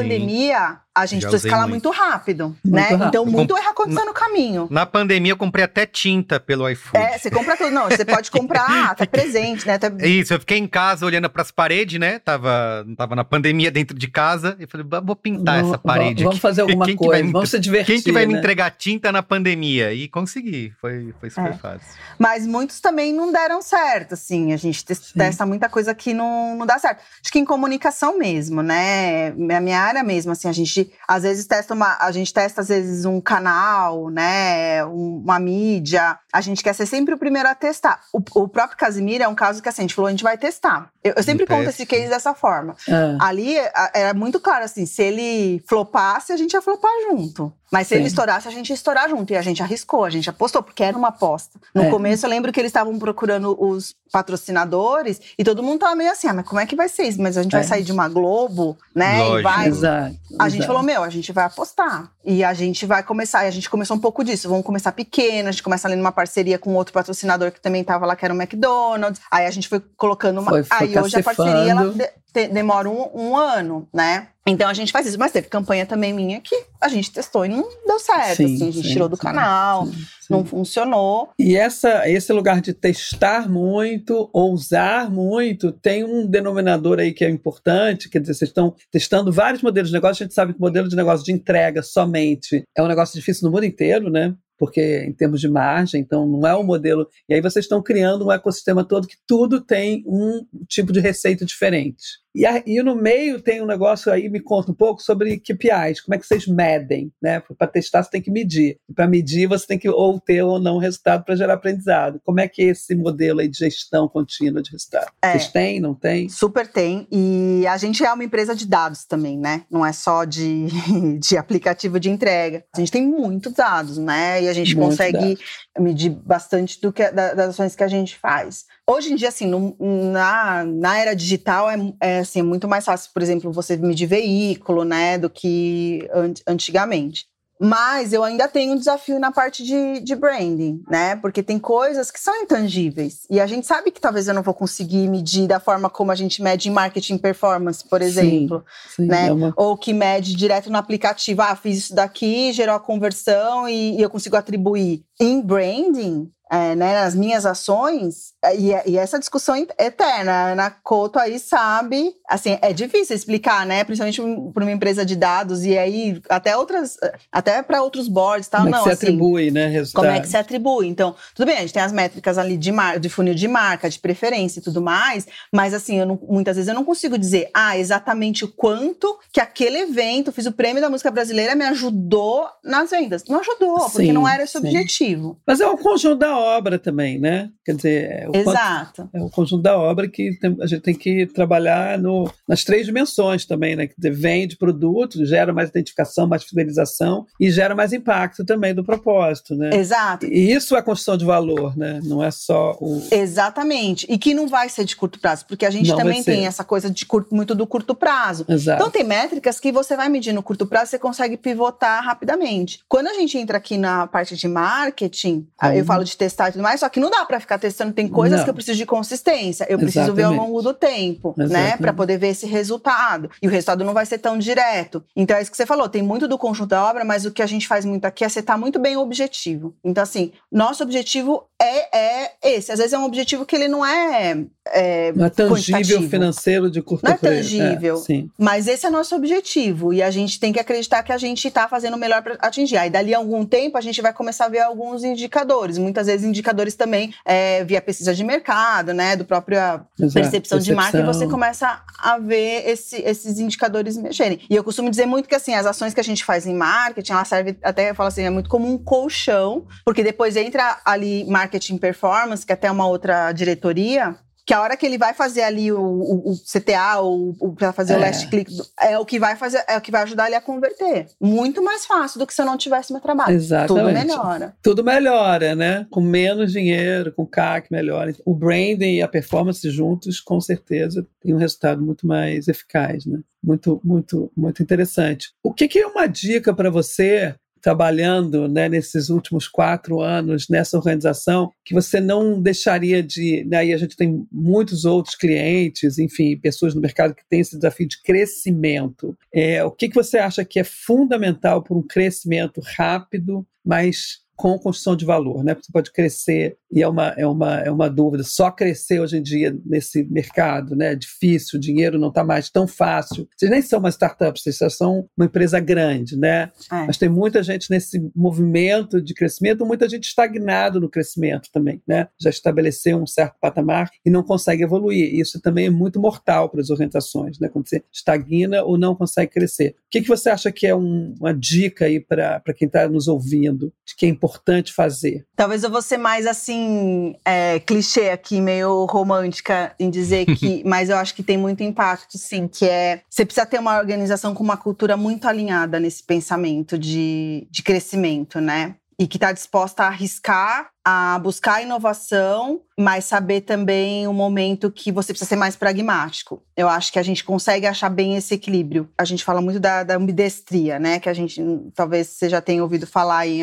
[0.96, 1.88] A gente Já usei escalar muito.
[1.88, 2.82] muito, rápido, Muito né?
[2.88, 3.04] rápido.
[3.09, 4.66] Então, muito erro aconteceu no caminho.
[4.70, 6.96] Na pandemia eu comprei até tinta pelo iFood.
[6.96, 7.70] É, você compra tudo.
[7.70, 9.74] Não, você pode comprar até presente, né?
[9.74, 9.88] Até...
[10.09, 12.18] Isso, eu fiquei em casa olhando pras paredes, né?
[12.18, 14.56] Tava, tava na pandemia dentro de casa.
[14.59, 16.40] E falei, "Bah, vou pintar essa parede Vamos aqui.
[16.40, 17.94] fazer alguma Quem coisa, me vamos se divertir.
[17.96, 18.38] Quem que vai me né?
[18.38, 19.92] entregar tinta na pandemia?
[19.92, 21.56] E consegui, foi, foi super É.
[21.59, 21.87] fácil.
[22.18, 24.52] Mas muitos também não deram certo, assim.
[24.52, 25.12] A gente te- Sim.
[25.18, 27.00] testa muita coisa que não, não dá certo.
[27.22, 29.28] Acho que em comunicação mesmo, né?
[29.54, 31.96] A minha área mesmo, assim, a gente às vezes testa uma.
[32.01, 34.85] A gente testa, às vezes, um canal, né?
[34.85, 36.18] um- Uma mídia.
[36.33, 38.01] A gente quer ser sempre o primeiro a testar.
[38.12, 40.37] O, o próprio Casimiro é um caso que assim, a gente falou, a gente vai
[40.38, 40.90] testar.
[41.03, 42.77] Eu, eu sempre conto esse case dessa forma.
[42.88, 43.57] Ah, Ali
[43.94, 47.53] era muito claro assim: se ele flopasse, a gente ia flopar junto.
[47.70, 48.00] Mas se Sim.
[48.00, 49.33] ele estourasse, a gente ia estourar junto.
[49.33, 51.59] E a gente arriscou, a gente apostou, porque era uma aposta.
[51.74, 51.90] No É.
[51.90, 56.29] começo, eu lembro que eles estavam procurando os patrocinadores e todo mundo tava meio assim:
[56.29, 57.20] ah, mas como é que vai ser isso?
[57.20, 57.59] Mas a gente É.
[57.59, 59.18] vai sair de uma Globo, né?
[59.18, 59.38] Lógico.
[59.38, 59.68] E vai.
[59.68, 60.16] exato.
[60.38, 60.66] A gente exato.
[60.66, 62.11] falou, meu, a gente vai apostar.
[62.24, 63.44] E a gente vai começar.
[63.44, 64.48] E a gente começou um pouco disso.
[64.48, 68.07] Vamos começar pequeno, a gente começa ali numa parceria com outro patrocinador que também tava
[68.07, 69.20] lá, que era o McDonald's.
[69.31, 70.50] Aí a gente foi colocando uma.
[70.50, 71.94] Foi- foi aí hoje a parceria ela
[72.37, 74.29] te- demora um, um ano, né?
[74.46, 75.18] Então a gente faz isso.
[75.18, 78.37] Mas teve campanha também minha que a gente testou e não deu certo.
[78.37, 79.88] Sim, assim, a gente sim, tirou do sim, canal,
[80.31, 81.31] não funcionou.
[81.38, 87.31] E essa, esse lugar de testar muito, ousar muito, tem um denominador aí que é
[87.31, 90.62] importante, quer dizer, vocês estão testando vários modelos de negócio, a gente sabe que o
[90.62, 94.35] modelo de negócio de entrega somente é um negócio difícil no mundo inteiro, né?
[94.59, 97.07] Porque em termos de margem, então não é um modelo.
[97.29, 101.44] E aí vocês estão criando um ecossistema todo que tudo tem um tipo de receita
[101.44, 102.03] diferente.
[102.37, 106.03] E, a- e no meio tem um negócio aí, me conta um pouco sobre KPIs,
[106.03, 107.40] como é que vocês medem, né?
[107.57, 108.79] Para testar você tem que medir.
[108.94, 112.20] Para medir você tem que ou ter ou não resultado para gerar aprendizado.
[112.25, 115.11] Como é que é esse modelo aí de gestão contínua de resultado?
[115.22, 115.33] É.
[115.33, 116.29] Vocês têm, não têm?
[116.29, 117.09] Super tem.
[117.11, 119.62] E a gente é uma empresa de dados também, né?
[119.70, 120.66] Não é só de,
[121.18, 122.64] de aplicativo de entrega.
[122.75, 124.42] A gente tem muitos dados, né?
[124.42, 125.38] E a gente Muitos consegue
[125.79, 128.64] medir bastante do que, da- das ações que a gente faz.
[128.88, 133.11] Hoje em dia, assim, no- na, na era digital, é, é, assim, muito mais fácil,
[133.12, 135.18] por exemplo, você medir veículo, né?
[135.18, 137.27] Do que an- antigamente.
[137.59, 141.16] Mas eu ainda tenho um desafio na parte de, de branding, né?
[141.16, 143.20] Porque tem coisas que são intangíveis.
[143.31, 146.14] E a gente sabe que talvez eu não vou conseguir medir da forma como a
[146.14, 148.07] gente mede em marketing performance, por Sim.
[148.09, 148.62] exemplo.
[148.94, 149.29] Sim, né?
[149.29, 151.40] é uma- Ou que mede direto no aplicativo.
[151.40, 155.03] Ah, fiz isso daqui, gerou a conversão e, e eu consigo atribuir.
[155.18, 160.32] Em branding, é, né, nas minhas ações, é, e, e essa discussão é eterna.
[160.32, 163.82] A Ana Couto aí sabe, assim, é difícil explicar, né?
[163.82, 166.96] Principalmente para uma empresa de dados, e aí até outras,
[167.32, 168.62] até para outros boards tal.
[168.62, 169.66] como é não, que se assim, atribui, né?
[169.66, 170.04] Resultado.
[170.04, 170.87] como é que se atribui?
[170.87, 173.90] Então, tudo bem, a gente tem as métricas ali de, mar, de funil de marca,
[173.90, 177.50] de preferência e tudo mais, mas assim, eu não- muitas vezes eu não consigo dizer,
[177.52, 182.46] ah, exatamente o quanto que aquele evento, fiz o prêmio da música brasileira, me ajudou
[182.64, 183.24] nas vendas.
[183.28, 184.59] Não ajudou, porque Sim, não era esse sim.
[184.59, 185.40] objetivo.
[185.46, 187.51] Mas é o conjunto da obra também, né?
[187.64, 189.11] Quer dizer, é o quanto- Exato.
[189.12, 192.87] É o conjunto da obra que tem- a gente tem que trabalhar no, nas três
[192.87, 193.87] dimensões também, né?
[193.87, 198.85] Quer dizer, vende produto, gera mais identificação, mais fidelização e gera mais impacto também do
[198.85, 199.70] propósito, né?
[199.75, 200.27] Exato.
[200.27, 202.01] E isso é construção de valor, né?
[202.05, 203.03] Não é só o.
[203.11, 204.07] Exatamente.
[204.09, 206.64] E que não vai ser de curto prazo, porque a gente Não também tem essa
[206.64, 208.44] coisa de curto, muito do curto prazo.
[208.49, 208.81] Exato.
[208.83, 212.81] Então tem métricas que você vai medir no curto prazo, você consegue pivotar rapidamente.
[212.88, 215.85] Quando a gente entra aqui na parte de marketing, ah, eu Uhum.
[215.87, 218.38] falo de testar e tudo mais, só que não dá para ficar testando, tem coisas
[218.38, 218.44] Não.
[218.44, 220.48] que eu preciso de consistência, eu preciso ver ao Exatamente.
[220.48, 221.78] longo do tempo, né, Exatamente.
[221.78, 223.30] para poder ver esse resultado.
[223.40, 225.04] E o resultado não vai ser tão direto.
[225.14, 227.42] Então é isso que você falou, tem muito do conjunto da obra, mas o que
[227.42, 229.74] a gente faz muito aqui é setar muito bem o objetivo.
[229.84, 232.70] Então assim, nosso objetivo é, é esse.
[232.70, 234.44] Às vezes é um objetivo que ele não é.
[234.66, 237.18] é não é tangível financeiro de curto prazo.
[237.22, 238.04] Não é tangível.
[238.10, 239.92] É, mas esse é nosso objetivo.
[239.92, 242.76] E a gente tem que acreditar que a gente está fazendo o melhor para atingir.
[242.76, 245.78] Aí, dali a algum tempo, a gente vai começar a ver alguns indicadores.
[245.78, 249.16] Muitas vezes, indicadores também é, via pesquisa de mercado, né?
[249.16, 249.58] Do próprio
[249.96, 254.40] percepção, percepção, de marca, e você começa a ver esse, esses indicadores mexerem.
[254.50, 257.12] E eu costumo dizer muito que assim, as ações que a gente faz em marketing,
[257.12, 261.24] ela serve até, eu falo assim, é muito como um colchão, porque depois entra ali
[261.24, 261.45] marketing
[261.78, 264.16] performance, que é até uma outra diretoria,
[264.47, 267.94] que a hora que ele vai fazer ali o, o, o CTA ou para fazer
[267.94, 267.97] é.
[267.97, 268.49] o last click
[268.80, 271.09] é o que vai fazer é o que vai ajudar ele a converter.
[271.20, 273.34] Muito mais fácil do que se eu não tivesse meu trabalho.
[273.34, 273.82] Exatamente.
[273.82, 274.57] tudo melhora.
[274.62, 275.84] Tudo melhora né?
[275.90, 278.14] Com menos dinheiro com CAC melhora.
[278.24, 283.18] O branding e a performance juntos com certeza tem um resultado muito mais eficaz né?
[283.42, 285.32] Muito muito muito interessante.
[285.42, 287.34] O que, que é uma dica para você
[287.66, 293.42] trabalhando né, nesses últimos quatro anos nessa organização que você não deixaria de.
[293.44, 297.56] Né, e a gente tem muitos outros clientes, enfim, pessoas no mercado que têm esse
[297.56, 299.18] desafio de crescimento.
[299.34, 304.59] É, o que, que você acha que é fundamental para um crescimento rápido, mas com
[304.59, 305.55] construção de valor, né?
[305.55, 308.22] Você pode crescer e é uma, é uma, é uma dúvida.
[308.22, 310.93] Só crescer hoje em dia nesse mercado, né?
[310.93, 313.26] É difícil, o dinheiro não está mais tão fácil.
[313.37, 316.53] Vocês nem são uma startup, vocês já são uma empresa grande, né?
[316.70, 316.87] É.
[316.87, 322.09] Mas tem muita gente nesse movimento de crescimento, muita gente estagnado no crescimento também, né?
[322.20, 325.14] Já estabeleceu um certo patamar e não consegue evoluir.
[325.14, 327.49] Isso também é muito mortal para as orientações, né?
[327.49, 329.70] Quando você estagna ou não consegue crescer.
[329.70, 333.09] O que, que você acha que é um, uma dica aí para quem está nos
[333.09, 335.24] ouvindo de quem importante fazer?
[335.35, 340.91] Talvez eu vou ser mais assim, é, clichê aqui, meio romântica em dizer que, mas
[340.91, 344.43] eu acho que tem muito impacto, sim, que é você precisa ter uma organização com
[344.43, 348.77] uma cultura muito alinhada nesse pensamento de, de crescimento, né?
[348.99, 354.92] E que está disposta a arriscar a buscar inovação, mas saber também o momento que
[354.92, 356.40] você precisa ser mais pragmático.
[356.57, 358.88] Eu acho que a gente consegue achar bem esse equilíbrio.
[358.97, 361.01] A gente fala muito da, da ambidestria, né?
[361.01, 361.42] Que a gente,
[361.74, 363.40] talvez você já tenha ouvido falar em,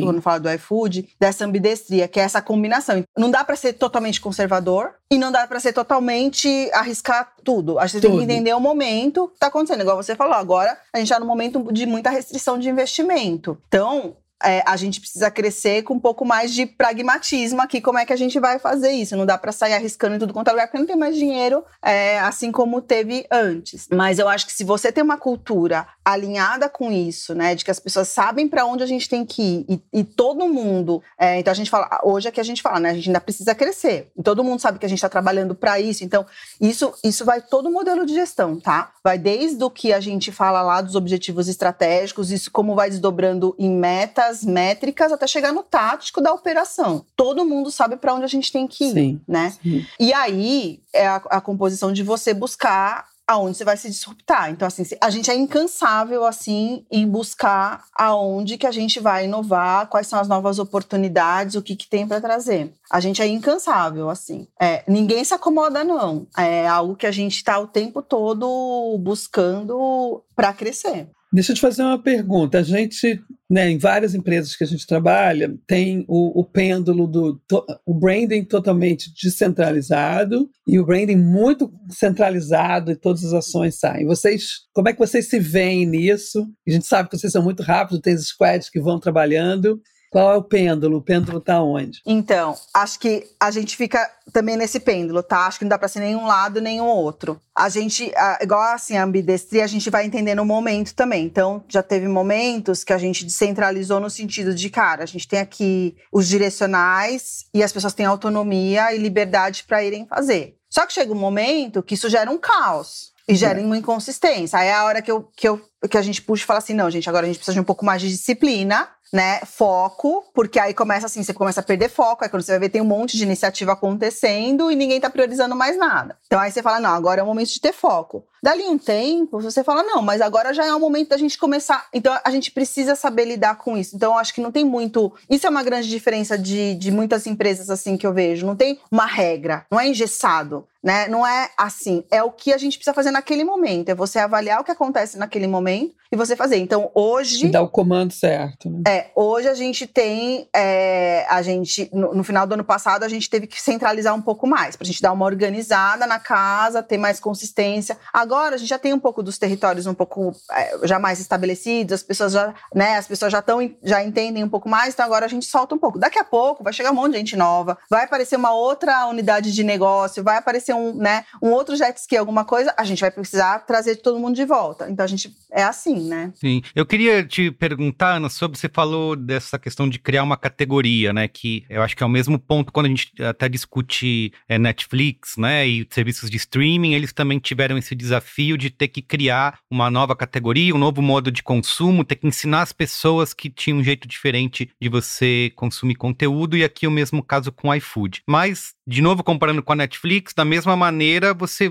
[0.00, 3.02] quando fala do iFood, dessa ambidestria, que é essa combinação.
[3.18, 7.80] Não dá para ser totalmente conservador e não dá para ser totalmente arriscar tudo.
[7.80, 8.10] A gente tudo.
[8.10, 9.80] tem que entender o momento que tá acontecendo.
[9.80, 13.58] Igual você falou, agora a gente está no momento de muita restrição de investimento.
[13.66, 17.80] Então, é, a gente precisa crescer com um pouco mais de pragmatismo aqui.
[17.80, 19.16] Como é que a gente vai fazer isso?
[19.16, 21.64] Não dá para sair arriscando em tudo quanto é lugar, porque não tem mais dinheiro,
[21.82, 23.88] é, assim como teve antes.
[23.90, 27.70] Mas eu acho que se você tem uma cultura alinhada com isso, né, de que
[27.70, 31.38] as pessoas sabem para onde a gente tem que ir e, e todo mundo, é,
[31.38, 33.54] então a gente fala, hoje é que a gente fala, né, a gente ainda precisa
[33.54, 34.10] crescer.
[34.16, 36.04] E todo mundo sabe que a gente está trabalhando para isso.
[36.04, 36.26] Então
[36.60, 38.92] isso, isso vai todo o modelo de gestão, tá?
[39.02, 43.54] Vai desde o que a gente fala lá dos objetivos estratégicos, isso como vai desdobrando
[43.58, 47.04] em meta das métricas até chegar no tático da operação.
[47.14, 49.54] Todo mundo sabe para onde a gente tem que ir, sim, né?
[49.62, 49.86] Sim.
[49.98, 54.50] E aí é a, a composição de você buscar aonde você vai se disruptar.
[54.50, 59.88] Então, assim, a gente é incansável, assim, em buscar aonde que a gente vai inovar,
[59.88, 62.72] quais são as novas oportunidades, o que, que tem para trazer.
[62.90, 64.46] A gente é incansável, assim.
[64.60, 66.26] É, ninguém se acomoda, não.
[66.38, 71.08] É algo que a gente está o tempo todo buscando para crescer.
[71.32, 72.58] Deixa eu te fazer uma pergunta.
[72.58, 73.20] A gente,
[73.50, 77.92] né, em várias empresas que a gente trabalha, tem o, o pêndulo do to, o
[77.92, 84.06] branding totalmente descentralizado e o branding muito centralizado e todas as ações saem.
[84.06, 86.46] Vocês, como é que vocês se veem nisso?
[86.66, 89.80] A gente sabe que vocês são muito rápidos, tem squads que vão trabalhando.
[90.10, 90.98] Qual é o pêndulo?
[90.98, 92.00] O pêndulo está onde?
[92.06, 95.46] Então, acho que a gente fica também nesse pêndulo, tá?
[95.46, 97.40] Acho que não dá para ser nenhum lado nem o outro.
[97.54, 101.24] A gente, igual assim, a ambidestria, a gente vai entender no momento também.
[101.24, 105.40] Então, já teve momentos que a gente descentralizou no sentido de, cara, a gente tem
[105.40, 110.56] aqui os direcionais e as pessoas têm autonomia e liberdade para irem fazer.
[110.68, 114.58] Só que chega um momento que isso gera um caos e gera uma inconsistência.
[114.58, 116.74] Aí é a hora que, eu, que, eu, que a gente puxa e fala assim:
[116.74, 120.58] não, gente, agora a gente precisa de um pouco mais de disciplina né, foco, porque
[120.58, 122.86] aí começa assim, você começa a perder foco, aí quando você vai ver tem um
[122.86, 126.16] monte de iniciativa acontecendo e ninguém tá priorizando mais nada.
[126.26, 128.24] Então aí você fala, não, agora é o momento de ter foco.
[128.42, 131.88] Dali um tempo, você fala, não, mas agora já é o momento da gente começar.
[131.92, 133.96] Então a gente precisa saber lidar com isso.
[133.96, 135.12] Então acho que não tem muito.
[135.28, 138.46] Isso é uma grande diferença de, de muitas empresas assim que eu vejo.
[138.46, 140.66] Não tem uma regra, não é engessado.
[140.82, 141.08] Né?
[141.08, 144.60] Não é assim, é o que a gente precisa fazer naquele momento, é você avaliar
[144.60, 145.75] o que acontece naquele momento
[146.10, 146.56] e você fazer.
[146.56, 147.48] Então, hoje.
[147.48, 148.70] Dá o comando certo.
[148.70, 148.82] Né?
[148.86, 150.48] É, hoje a gente tem.
[150.54, 154.22] É, a gente, no, no, final do ano passado, a gente teve que centralizar um
[154.22, 157.96] pouco mais, para a gente dar uma organizada na casa, ter mais consistência.
[158.12, 161.94] Agora a gente já tem um pouco dos territórios um pouco é, já mais estabelecidos,
[161.94, 165.26] as pessoas já, né, as pessoas já estão já entendem um pouco mais, então agora
[165.26, 165.98] a gente solta um pouco.
[165.98, 169.52] Daqui a pouco vai chegar um monte de gente nova, vai aparecer uma outra unidade
[169.52, 173.10] de negócio, vai aparecer um, né, um outro jet ski, alguma coisa, a gente vai
[173.10, 174.88] precisar trazer todo mundo de volta.
[174.88, 176.32] Então a gente é assim né?
[176.34, 176.62] Sim.
[176.74, 181.28] Eu queria te perguntar, Ana, sobre você falou dessa questão de criar uma categoria, né?
[181.28, 185.36] Que eu acho que é o mesmo ponto quando a gente até discute é, Netflix,
[185.36, 185.66] né?
[185.66, 190.14] E serviços de streaming, eles também tiveram esse desafio de ter que criar uma nova
[190.14, 194.06] categoria, um novo modo de consumo, ter que ensinar as pessoas que tinham um jeito
[194.06, 198.22] diferente de você consumir conteúdo, e aqui o mesmo caso com o iFood.
[198.26, 201.70] Mas, de novo, comparando com a Netflix, da mesma maneira, você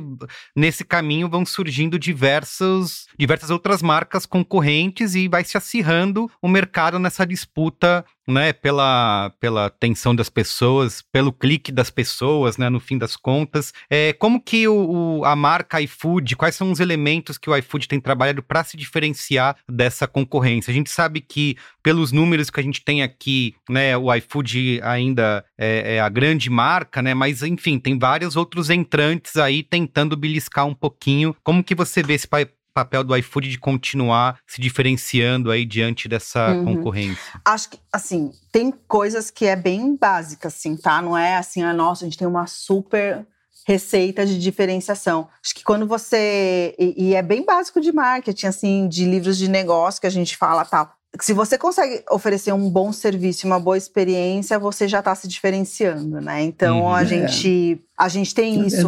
[0.53, 6.99] nesse caminho vão surgindo diversas, diversas outras marcas concorrentes e vai se acirrando o mercado
[6.99, 12.97] nessa disputa né, pela, pela atenção das pessoas, pelo clique das pessoas, né, no fim
[12.97, 13.73] das contas.
[13.89, 17.87] É, como que o, o, a marca iFood, quais são os elementos que o iFood
[17.87, 20.71] tem trabalhado para se diferenciar dessa concorrência?
[20.71, 25.45] A gente sabe que, pelos números que a gente tem aqui, né, o iFood ainda
[25.57, 30.65] é, é a grande marca, né, mas enfim, tem vários outros entrantes aí tentando beliscar
[30.65, 31.35] um pouquinho.
[31.43, 32.27] Como que você vê esse
[32.75, 36.65] papel do iFood de continuar se diferenciando aí diante dessa uhum.
[36.65, 37.41] concorrência?
[37.45, 41.01] Acho que, assim, tem coisas que é bem básica, assim, tá?
[41.01, 43.25] Não é assim, ah, nossa, a gente tem uma super
[43.65, 45.29] receita de diferenciação.
[45.43, 46.75] Acho que quando você.
[46.77, 50.35] E, e, é bem básico de marketing, assim, de livros de negócio que a gente
[50.35, 55.13] fala tal se você consegue oferecer um bom serviço, uma boa experiência, você já está
[55.15, 56.41] se diferenciando, né?
[56.41, 57.05] Então uhum, a é.
[57.05, 58.87] gente a gente tem é isso,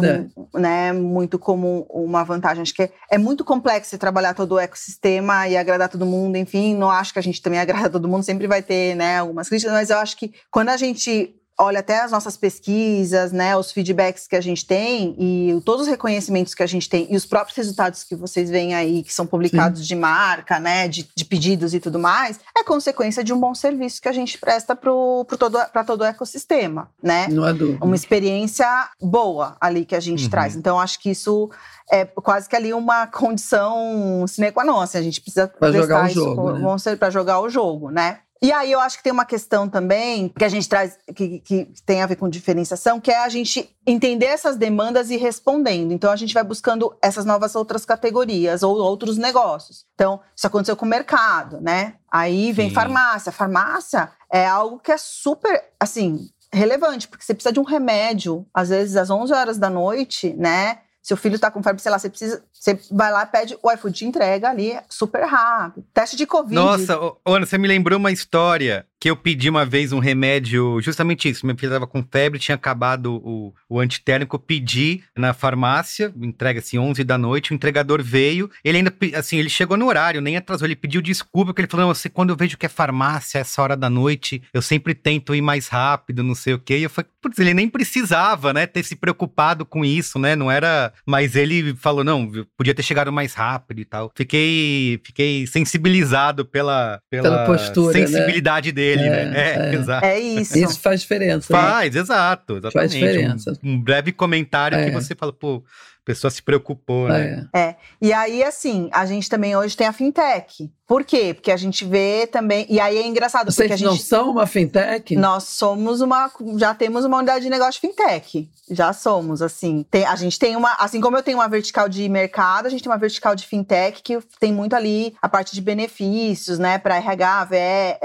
[0.54, 2.62] né, muito como uma vantagem.
[2.62, 6.36] Acho que é, é, muito complexo trabalhar todo o ecossistema e agradar todo mundo.
[6.36, 8.22] Enfim, não acho que a gente também agrada todo mundo.
[8.22, 12.00] Sempre vai ter, né, algumas críticas, mas eu acho que quando a gente olha até
[12.00, 16.62] as nossas pesquisas, né, os feedbacks que a gente tem e todos os reconhecimentos que
[16.62, 19.86] a gente tem e os próprios resultados que vocês veem aí, que são publicados Sim.
[19.86, 24.00] de marca, né, de, de, pedidos e tudo mais, é consequência de um bom serviço
[24.00, 24.90] que a gente presta para
[25.36, 27.26] todo, todo o ecossistema, né?
[27.28, 27.84] Não é dúvida.
[27.84, 28.66] Uma experiência
[29.00, 30.30] boa ali que a gente uhum.
[30.30, 30.54] traz.
[30.54, 31.50] Então, acho que isso
[31.90, 36.06] é quase que ali uma condição sine qua non, assim, a gente precisa pra jogar
[36.06, 36.96] o jogo, né?
[36.96, 38.20] para jogar o jogo, né?
[38.40, 41.68] E aí eu acho que tem uma questão também que a gente traz, que, que
[41.84, 45.92] tem a ver com diferenciação, que é a gente entender essas demandas e respondendo.
[45.92, 49.86] Então a gente vai buscando essas novas outras categorias ou outros negócios.
[49.94, 51.94] Então, isso aconteceu com o mercado, né?
[52.10, 52.74] Aí vem Sim.
[52.74, 53.32] farmácia.
[53.32, 58.68] Farmácia é algo que é super, assim, relevante, porque você precisa de um remédio, às
[58.68, 60.78] vezes às 11 horas da noite, né?
[61.08, 62.44] Seu filho está com febre, sei lá, você precisa.
[62.52, 65.82] Você vai lá, pede, o iFood entrega ali super rápido.
[65.94, 66.54] Teste de Covid.
[66.54, 71.28] Nossa, Ana, você me lembrou uma história que eu pedi uma vez um remédio, justamente
[71.28, 71.46] isso.
[71.46, 74.34] Minha filha estava com febre, tinha acabado o, o antitérmico.
[74.34, 77.52] Eu pedi na farmácia, entrega assim, 11 da noite.
[77.52, 78.50] O entregador veio.
[78.64, 80.66] Ele ainda, assim, ele chegou no horário, nem atrasou.
[80.66, 83.62] Ele pediu desculpa, porque ele falou: não, você, quando eu vejo que é farmácia, essa
[83.62, 86.78] hora da noite, eu sempre tento ir mais rápido, não sei o quê.
[86.78, 90.34] E eu falei: putz, ele nem precisava, né, ter se preocupado com isso, né?
[90.34, 90.92] Não era.
[91.06, 94.10] Mas ele falou: não, podia ter chegado mais rápido e tal.
[94.16, 98.06] Fiquei, fiquei sensibilizado pela, pela, pela postura, né?
[98.06, 98.72] sensibilidade né?
[98.72, 99.32] dele dele, é, né?
[99.36, 100.06] É, é, exato.
[100.06, 100.58] É isso.
[100.58, 101.52] Isso faz diferença.
[101.52, 101.60] Né?
[101.60, 102.00] Faz, né?
[102.00, 102.72] exato, exatamente.
[102.72, 103.52] Faz diferença.
[103.62, 104.90] Um, um breve comentário que é.
[104.90, 105.62] você fala, pô,
[106.08, 107.46] pessoa se preocupou, né?
[107.52, 107.60] É.
[107.60, 107.76] é.
[108.00, 110.70] E aí, assim, a gente também hoje tem a fintech.
[110.88, 111.34] Por quê?
[111.34, 112.64] Porque a gente vê também.
[112.66, 113.52] E aí é engraçado.
[113.52, 115.14] Vocês porque a gente, não são uma fintech?
[115.16, 116.30] Nós somos uma.
[116.56, 118.48] Já temos uma unidade de negócio fintech.
[118.70, 119.84] Já somos, assim.
[119.90, 120.72] Tem, a gente tem uma.
[120.78, 124.02] Assim como eu tenho uma vertical de mercado, a gente tem uma vertical de fintech
[124.02, 126.78] que tem muito ali a parte de benefícios, né?
[126.78, 127.98] Para RH, VE, é,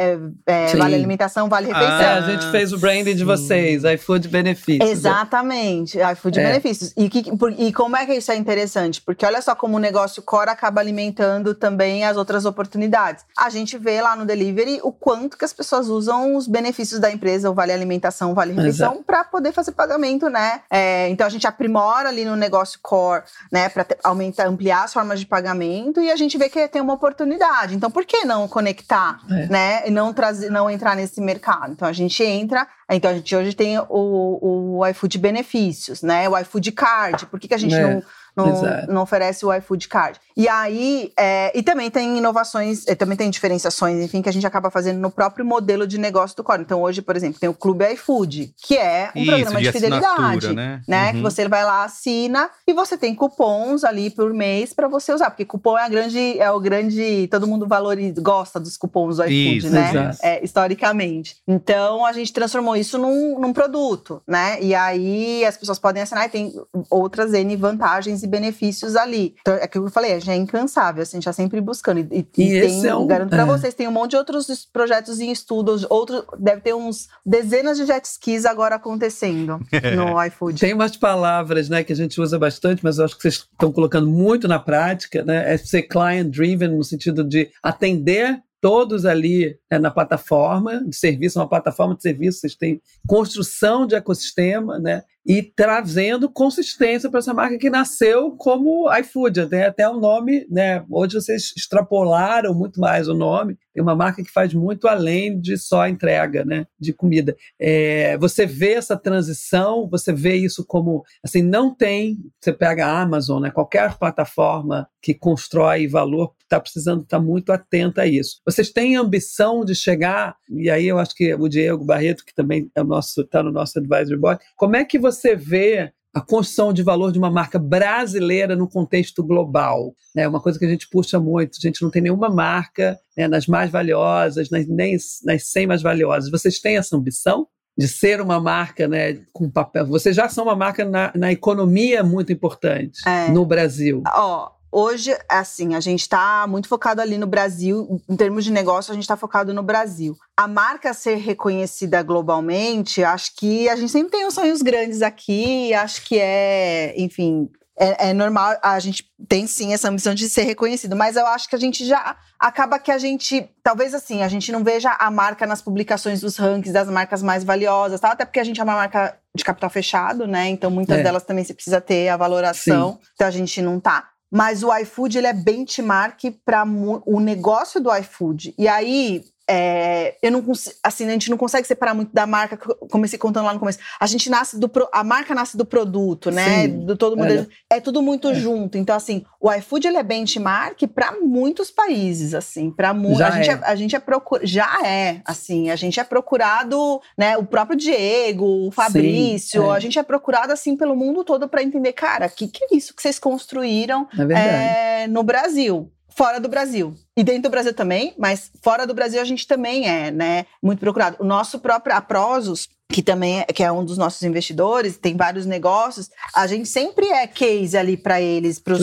[0.45, 1.89] é, vale alimentação, vale refeição.
[1.89, 4.89] Ah, é, a gente fez o branding de vocês, iFood Benefícios.
[4.89, 6.43] Exatamente, iFood é.
[6.43, 6.93] Benefícios.
[6.97, 7.23] E, que,
[7.59, 9.01] e como é que isso é interessante?
[9.01, 13.25] Porque olha só como o negócio core acaba alimentando também as outras oportunidades oportunidades.
[13.37, 17.11] A gente vê lá no delivery o quanto que as pessoas usam os benefícios da
[17.11, 20.61] empresa, o vale alimentação, o vale refeição, para poder fazer pagamento, né?
[20.69, 25.19] É, então a gente aprimora ali no negócio core, né, para aumentar, ampliar as formas
[25.19, 27.75] de pagamento e a gente vê que tem uma oportunidade.
[27.75, 29.47] Então por que não conectar, é.
[29.47, 31.73] né, e não trazer, não entrar nesse mercado?
[31.73, 36.27] Então a gente entra então a gente hoje tem o, o iFood benefícios, né?
[36.27, 37.25] O iFood Card.
[37.27, 37.81] Por que, que a gente é.
[37.81, 38.03] não
[38.35, 40.19] não, não oferece o iFood Card.
[40.35, 44.71] E aí, é, e também tem inovações, também tem diferenciações, enfim, que a gente acaba
[44.71, 46.61] fazendo no próprio modelo de negócio do Core.
[46.61, 49.71] Então, hoje, por exemplo, tem o Clube iFood, que é um Isso, programa de, de
[49.71, 50.81] fidelidade, né?
[50.87, 51.07] né?
[51.07, 51.13] Uhum.
[51.13, 55.29] Que você vai lá, assina e você tem cupons ali por mês para você usar,
[55.29, 59.23] porque cupom é a grande, é o grande, todo mundo valoriza, gosta dos cupons do
[59.23, 60.11] iFood, isso, né?
[60.21, 61.37] É, historicamente.
[61.47, 64.57] Então, a gente transformou isso num, num produto, né?
[64.61, 66.53] E aí as pessoas podem assinar e tem
[66.89, 69.35] outras N vantagens e benefícios ali.
[69.41, 71.99] Então, é que eu falei, a gente é incansável, assim, a gente tá sempre buscando.
[71.99, 73.45] E, e, e tem, é um, garanto pra é.
[73.45, 77.85] vocês, tem um monte de outros projetos em estudos, outros, deve ter uns dezenas de
[77.85, 79.59] jet skis agora acontecendo
[79.95, 80.59] no iFood.
[80.59, 83.71] Tem umas palavras, né, que a gente usa bastante, mas eu acho que vocês estão
[83.71, 85.53] colocando muito na prática, né?
[85.53, 91.37] É ser client driven no sentido de atender todos ali é, na plataforma de serviço,
[91.37, 95.03] uma plataforma de serviço, vocês têm construção de ecossistema, né?
[95.25, 100.83] E trazendo consistência para essa marca que nasceu como iFood, até, até o nome, né?
[100.89, 103.57] Hoje vocês extrapolaram muito mais o nome.
[103.73, 106.67] Tem uma marca que faz muito além de só entrega, né?
[106.79, 107.35] De comida.
[107.59, 112.17] É, você vê essa transição, você vê isso como assim, não tem.
[112.39, 113.49] Você pega a Amazon, né?
[113.49, 118.41] Qualquer plataforma que constrói valor está precisando estar tá muito atenta a isso.
[118.45, 122.69] Vocês têm ambição de chegar, e aí eu acho que o Diego Barreto, que também
[122.75, 122.81] é
[123.21, 127.11] está no nosso advisory board, como é que você você vê a construção de valor
[127.11, 129.95] de uma marca brasileira no contexto global.
[130.15, 130.27] É né?
[130.27, 131.57] uma coisa que a gente puxa muito.
[131.57, 134.95] A gente não tem nenhuma marca né, nas mais valiosas, nas, nem
[135.25, 136.29] nas 100 mais valiosas.
[136.29, 137.47] Vocês têm essa ambição?
[137.75, 139.87] De ser uma marca né, com papel.
[139.87, 143.31] Vocês já são uma marca na, na economia muito importante é.
[143.31, 144.03] no Brasil.
[144.05, 148.01] Ó, Hoje, assim, a gente está muito focado ali no Brasil.
[148.09, 150.17] Em termos de negócio, a gente está focado no Brasil.
[150.35, 155.71] A marca ser reconhecida globalmente, acho que a gente sempre tem uns sonhos grandes aqui.
[155.75, 160.43] Acho que é, enfim, é, é, normal, a gente tem sim essa ambição de ser
[160.43, 164.27] reconhecido, mas eu acho que a gente já acaba que a gente, talvez assim, a
[164.27, 168.11] gente não veja a marca nas publicações dos rankings das marcas mais valiosas, tá?
[168.11, 170.49] até porque a gente é uma marca de capital fechado, né?
[170.49, 171.03] Então muitas é.
[171.03, 173.07] delas também você precisa ter a valoração, sim.
[173.15, 174.12] então a gente não tá.
[174.33, 176.65] Mas o iFood ele é benchmark para
[177.05, 178.55] o negócio do iFood.
[178.57, 179.23] E aí,
[179.55, 180.43] é, eu não
[180.83, 182.57] assim, a gente não consegue separar muito da marca,
[182.89, 183.77] comecei contando lá no começo.
[183.99, 186.63] A gente nasce do a marca nasce do produto, né?
[186.63, 187.47] Sim, do todo mundo.
[187.69, 188.33] É, é tudo muito é.
[188.33, 188.79] junto.
[188.79, 193.21] Então assim, o iFood ele é benchmark para muitos países, assim, para muitos.
[193.21, 193.53] A gente é.
[193.53, 197.77] é, a gente é procur, já é, assim, a gente é procurado, né, o próprio
[197.77, 199.71] Diego, o Fabrício, Sim, é.
[199.71, 202.75] a gente é procurado assim pelo mundo todo para entender, cara, o que que é
[202.75, 205.92] isso que vocês construíram é no Brasil?
[206.15, 206.95] Fora do Brasil.
[207.15, 210.79] E dentro do Brasil também, mas fora do Brasil a gente também é, né, muito
[210.79, 211.17] procurado.
[211.19, 215.15] O nosso próprio, a Prozos, que também é, que é um dos nossos investidores, tem
[215.15, 218.81] vários negócios, a gente sempre é case ali para eles, para os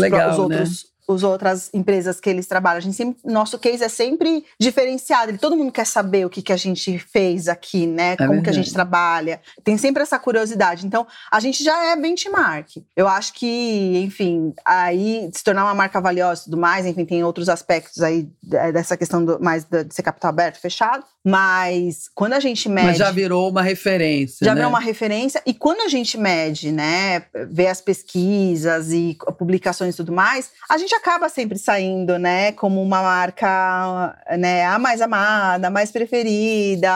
[0.49, 0.90] né?
[1.13, 2.79] As outras empresas que eles trabalham.
[2.79, 5.37] A gente sempre, nosso case é sempre diferenciado.
[5.39, 8.13] Todo mundo quer saber o que, que a gente fez aqui, né?
[8.13, 8.45] É Como verdade.
[8.45, 9.41] que a gente trabalha.
[9.65, 10.87] Tem sempre essa curiosidade.
[10.87, 12.69] Então, a gente já é benchmark.
[12.97, 17.25] Eu acho que, enfim, aí se tornar uma marca valiosa e tudo mais, enfim, tem
[17.25, 21.05] outros aspectos aí é, dessa questão do, mais de ser capital aberto, fechado.
[21.25, 22.87] Mas quando a gente mede.
[22.87, 24.45] Mas já virou uma referência.
[24.45, 24.61] Já né?
[24.61, 25.43] virou uma referência.
[25.45, 30.79] E quando a gente mede, né, vê as pesquisas e publicações e tudo mais, a
[30.79, 36.91] gente acaba sempre saindo, né, como uma marca, né, a mais amada, a mais preferida,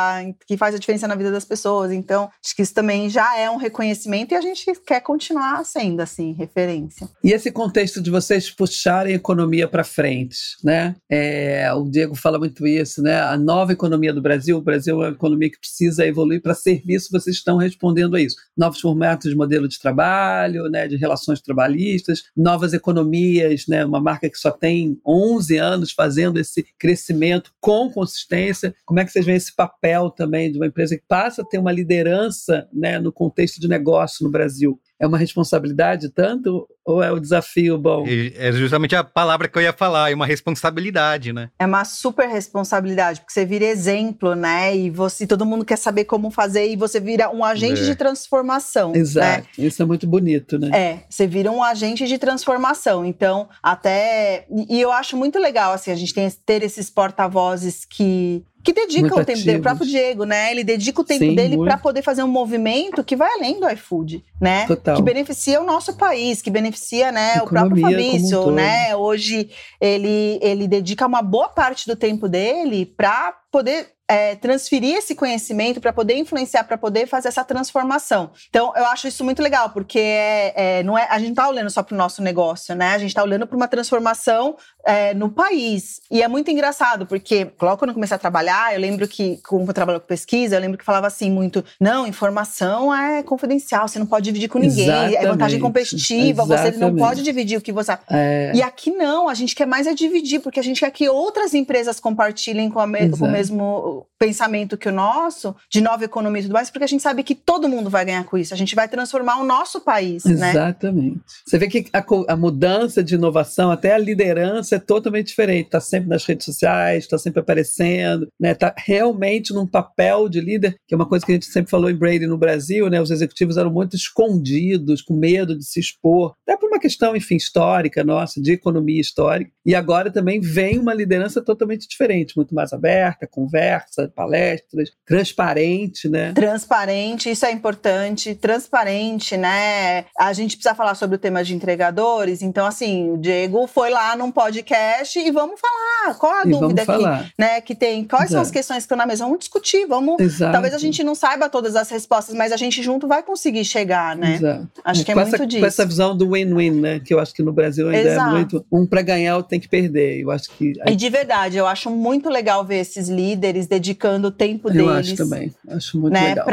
[0.46, 1.90] que faz a diferença na vida das pessoas.
[1.90, 6.00] Então, acho que isso também já é um reconhecimento e a gente quer continuar sendo,
[6.00, 7.08] assim, referência.
[7.22, 10.94] E esse contexto de vocês puxarem a economia para frente, né?
[11.10, 13.20] É, o Diego fala muito isso, né?
[13.20, 14.58] A nova economia do Brasil.
[14.58, 18.36] O Brasil é uma economia que precisa evoluir para serviço, vocês estão respondendo a isso.
[18.56, 24.28] Novos formatos de modelo de trabalho, né, de relações trabalhistas, novas economias, né, uma marca
[24.28, 28.74] que só tem 11 anos fazendo esse crescimento com consistência.
[28.84, 31.58] Como é que vocês veem esse papel também de uma empresa que passa a ter
[31.58, 34.80] uma liderança né, no contexto de negócio no Brasil?
[35.00, 38.04] É uma responsabilidade tanto ou é o desafio bom?
[38.36, 41.50] É justamente a palavra que eu ia falar, é uma responsabilidade, né?
[41.58, 44.76] É uma super responsabilidade, porque você vira exemplo, né?
[44.76, 47.84] E você, todo mundo quer saber como fazer e você vira um agente é.
[47.84, 48.92] de transformação.
[48.92, 48.98] Né?
[48.98, 49.48] Exato.
[49.58, 49.66] Né?
[49.66, 50.70] Isso é muito bonito, né?
[50.72, 53.04] É, você vira um agente de transformação.
[53.04, 58.44] Então, até e eu acho muito legal assim, a gente tem ter esses porta-vozes que
[58.64, 59.44] que dedica muito o tempo ativos.
[59.44, 60.50] dele, o próprio Diego, né?
[60.50, 63.68] Ele dedica o tempo Sim, dele para poder fazer um movimento que vai além do
[63.68, 64.66] iFood, né?
[64.66, 64.96] Total.
[64.96, 68.52] Que beneficia o nosso país, que beneficia, né, o próprio Economia como um Fabrício, todo.
[68.52, 68.96] né?
[68.96, 75.14] Hoje ele, ele dedica uma boa parte do tempo dele para poder é, transferir esse
[75.14, 78.30] conhecimento, para poder influenciar, para poder fazer essa transformação.
[78.50, 81.48] Então, eu acho isso muito legal, porque é, é, não é, a gente não está
[81.48, 82.88] olhando só para o nosso negócio, né?
[82.94, 86.00] A gente está olhando para uma transformação é, no país.
[86.10, 89.64] E é muito engraçado, porque logo quando eu comecei a trabalhar, eu lembro que, como
[89.70, 93.98] eu trabalho com pesquisa, eu lembro que falava assim muito: não, informação é confidencial, você
[93.98, 95.60] não pode dividir com ninguém, é vantagem Exatamente.
[95.60, 96.98] competitiva, você não Exatamente.
[96.98, 97.96] pode dividir o que você.
[98.10, 101.08] É, E aqui não, a gente quer mais é dividir, porque a gente quer que
[101.08, 103.32] outras empresas compartilhem com, a me- com o Exato.
[103.44, 107.22] Mesmo pensamento que o nosso, de nova economia e tudo mais, porque a gente sabe
[107.22, 108.54] que todo mundo vai ganhar com isso.
[108.54, 110.50] A gente vai transformar o nosso país, né?
[110.50, 111.20] Exatamente.
[111.46, 115.66] Você vê que a, a mudança de inovação, até a liderança é totalmente diferente.
[115.66, 118.52] Está sempre nas redes sociais, está sempre aparecendo, né?
[118.52, 121.90] Está realmente num papel de líder, que é uma coisa que a gente sempre falou
[121.90, 123.00] em Brady no Brasil, né?
[123.00, 127.36] Os executivos eram muito escondidos, com medo de se expor, até por uma questão, enfim,
[127.36, 129.50] histórica nossa, de economia histórica.
[129.66, 136.32] E agora também vem uma liderança totalmente diferente, muito mais aberta, conversa, palestras, transparente, né?
[136.32, 140.04] Transparente, isso é importante, transparente, né?
[140.18, 144.16] A gente precisa falar sobre o tema de entregadores, então assim, o Diego foi lá
[144.16, 148.40] num podcast e vamos falar, qual a E dúvida que, né, que tem, quais são
[148.40, 148.58] as Exato.
[148.58, 150.52] questões que estão na mesa, vamos discutir, vamos Exato.
[150.52, 154.16] Talvez a gente não saiba todas as respostas, mas a gente junto vai conseguir chegar,
[154.16, 154.34] né?
[154.34, 154.68] Exato.
[154.84, 155.60] Acho que é com muito essa, disso.
[155.60, 157.00] Com essa visão do win-win, né?
[157.00, 158.30] Que eu acho que no Brasil ainda Exato.
[158.30, 158.66] é muito.
[158.70, 160.20] Um para ganhar, outro tem que perder.
[160.20, 160.72] Eu acho que.
[160.86, 164.90] E de verdade, eu acho muito legal ver esses líderes dedicando o tempo eu deles.
[164.90, 165.54] acho também.
[165.68, 166.44] Acho muito Né, legal.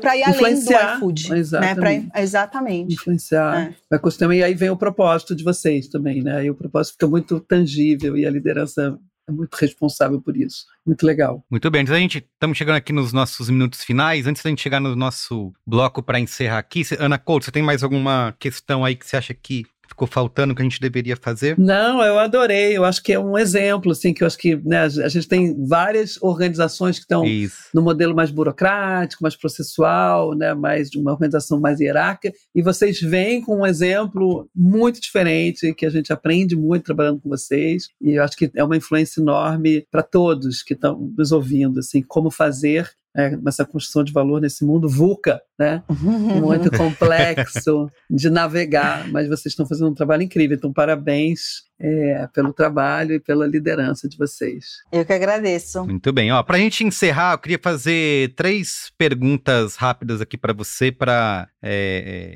[0.00, 1.30] pra ir além do Influenciar, iFood.
[1.30, 2.08] Né, exatamente.
[2.10, 2.94] pra, exatamente.
[2.94, 3.60] Influenciar.
[3.60, 3.74] É.
[3.90, 6.36] Vai costumar, e aí vem o propósito de vocês também, né?
[6.38, 8.98] Aí o propósito fica muito tangível e a liderança
[9.28, 10.66] é muito responsável por isso.
[10.86, 11.42] Muito legal.
[11.50, 14.26] Muito bem, então a gente estamos chegando aqui nos nossos minutos finais.
[14.26, 17.82] Antes da gente chegar no nosso bloco para encerrar aqui, Ana Couto, você tem mais
[17.82, 21.58] alguma questão aí que você acha que ficou faltando que a gente deveria fazer?
[21.58, 22.76] Não, eu adorei.
[22.76, 25.54] Eu acho que é um exemplo, assim, que eu acho que né, a gente tem
[25.66, 27.68] várias organizações que estão Isso.
[27.74, 33.00] no modelo mais burocrático, mais processual, né, mais de uma organização mais hierárquica, e vocês
[33.00, 38.14] vêm com um exemplo muito diferente, que a gente aprende muito trabalhando com vocês, e
[38.14, 42.30] eu acho que é uma influência enorme para todos que estão nos ouvindo, assim, como
[42.30, 49.28] fazer né, essa construção de valor nesse mundo VUCA, né, muito complexo de navegar, mas
[49.28, 54.16] vocês estão fazendo um trabalho incrível, então parabéns é, pelo trabalho e pela liderança de
[54.16, 54.64] vocês.
[54.92, 55.84] Eu que agradeço.
[55.84, 60.90] Muito bem, ó, pra gente encerrar, eu queria fazer três perguntas rápidas aqui para você
[60.90, 61.48] para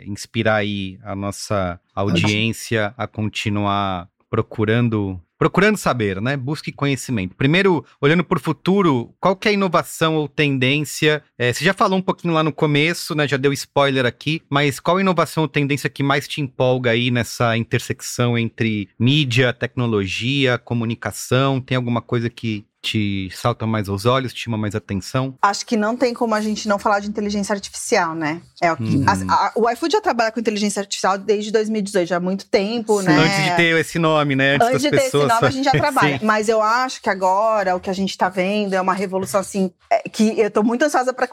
[0.07, 6.37] inspirar aí a nossa audiência a continuar procurando procurando saber, né?
[6.37, 7.37] Busque conhecimento.
[7.37, 11.23] Primeiro, olhando para o futuro, qual é a inovação ou tendência?
[11.39, 13.27] É, você já falou um pouquinho lá no começo, né?
[13.27, 17.11] Já deu spoiler aqui, mas qual a inovação ou tendência que mais te empolga aí
[17.11, 21.61] nessa intersecção entre mídia, tecnologia, comunicação?
[21.61, 25.35] Tem alguma coisa que te salta mais aos olhos, te chama mais atenção?
[25.43, 28.41] Acho que não tem como a gente não falar de inteligência artificial, né?
[28.63, 29.05] É o, que, Uhum.
[29.07, 33.03] a- a- o iFood já trabalha com inteligência artificial desde 2018, já há muito tempo,
[33.03, 33.13] né?
[33.17, 34.55] Antes de ter esse nome, né?
[34.55, 35.29] Antes, Antes de ter esse pessoas.
[35.29, 36.19] nome, a gente já trabalha.
[36.19, 36.25] Sim.
[36.25, 39.73] Mas eu acho que agora o que a gente tá vendo é uma revolução assim,
[39.91, 41.27] é, que eu tô muito ansiosa pra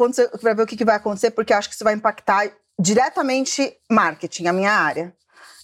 [0.54, 4.48] ver o que, que vai acontecer, porque eu acho que isso vai impactar diretamente marketing,
[4.48, 5.14] a minha área.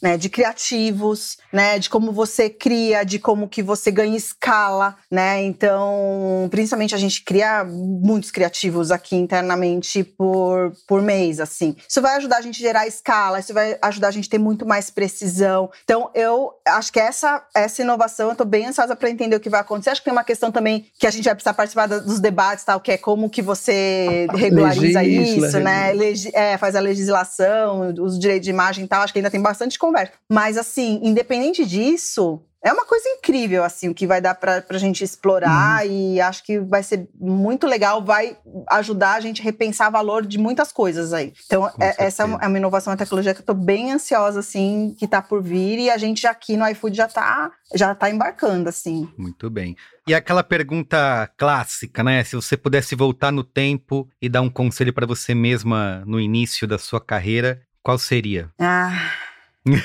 [0.01, 5.43] Né, de criativos, né, de como você cria, de como que você ganha escala, né?
[5.43, 11.75] Então, principalmente a gente cria muitos criativos aqui internamente por, por mês, assim.
[11.87, 14.39] Isso vai ajudar a gente a gerar escala, isso vai ajudar a gente a ter
[14.39, 15.69] muito mais precisão.
[15.83, 19.49] Então, eu acho que essa, essa inovação, eu tô bem ansiosa para entender o que
[19.51, 19.91] vai acontecer.
[19.91, 22.79] Acho que tem uma questão também que a gente vai precisar participar dos debates, tal,
[22.79, 25.93] que é como que você regulariza Legisla, isso, né?
[25.93, 29.03] Legi- é, faz a legislação, os direitos de imagem e tal.
[29.03, 30.13] Acho que ainda tem bastante conversa.
[30.31, 34.77] Mas, assim, independente disso, é uma coisa incrível, assim, o que vai dar pra, pra
[34.77, 38.37] gente explorar e acho que vai ser muito legal, vai
[38.69, 41.33] ajudar a gente a repensar o valor de muitas coisas aí.
[41.45, 45.07] Então, é- essa é uma, inovação, uma tecnologia que eu tô bem ansiosa, assim, que
[45.07, 48.69] tá por vir e a gente já aqui no iFood já tá, já tá embarcando,
[48.69, 49.09] assim.
[49.17, 49.75] Muito bem.
[50.07, 52.23] E aquela pergunta clássica, né?
[52.23, 56.67] Se você pudesse voltar no tempo e dar um conselho para você mesma no início
[56.67, 58.51] da sua carreira, qual seria?
[58.59, 58.91] Ah,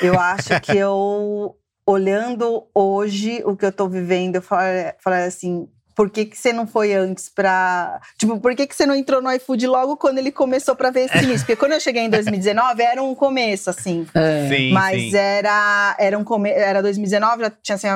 [0.03, 1.57] eu acho que eu,
[1.87, 5.68] olhando hoje o que eu tô vivendo, eu falei, falei assim.
[5.95, 7.99] Por que, que você não foi antes pra.
[8.18, 11.07] Tipo, por que, que você não entrou no iFood logo quando ele começou pra ver
[11.07, 11.39] esse início?
[11.39, 14.07] Porque quando eu cheguei em 2019, era um começo, assim.
[14.14, 16.51] É, Sim, Mas era, era um come...
[16.51, 17.87] era 2019, já tinha assim,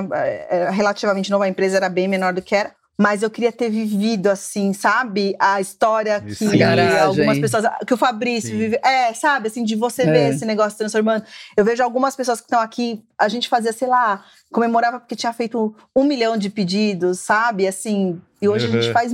[0.48, 2.74] era relativamente nova, a empresa era bem menor do que era.
[3.00, 5.34] Mas eu queria ter vivido, assim, sabe?
[5.38, 6.58] A história que Sim.
[6.58, 6.98] Garagem.
[7.00, 7.64] algumas pessoas.
[7.86, 8.58] Que o Fabrício Sim.
[8.58, 8.78] vive.
[8.84, 10.12] É, sabe, assim, de você É.
[10.12, 11.24] ver esse negócio transformando.
[11.56, 14.22] Eu vejo algumas pessoas que estão aqui, a gente fazia, sei lá,
[14.52, 17.66] comemorava porque tinha feito um milhão de pedidos, sabe?
[17.66, 18.92] Assim, e hoje a gente Uhum.
[18.92, 19.12] faz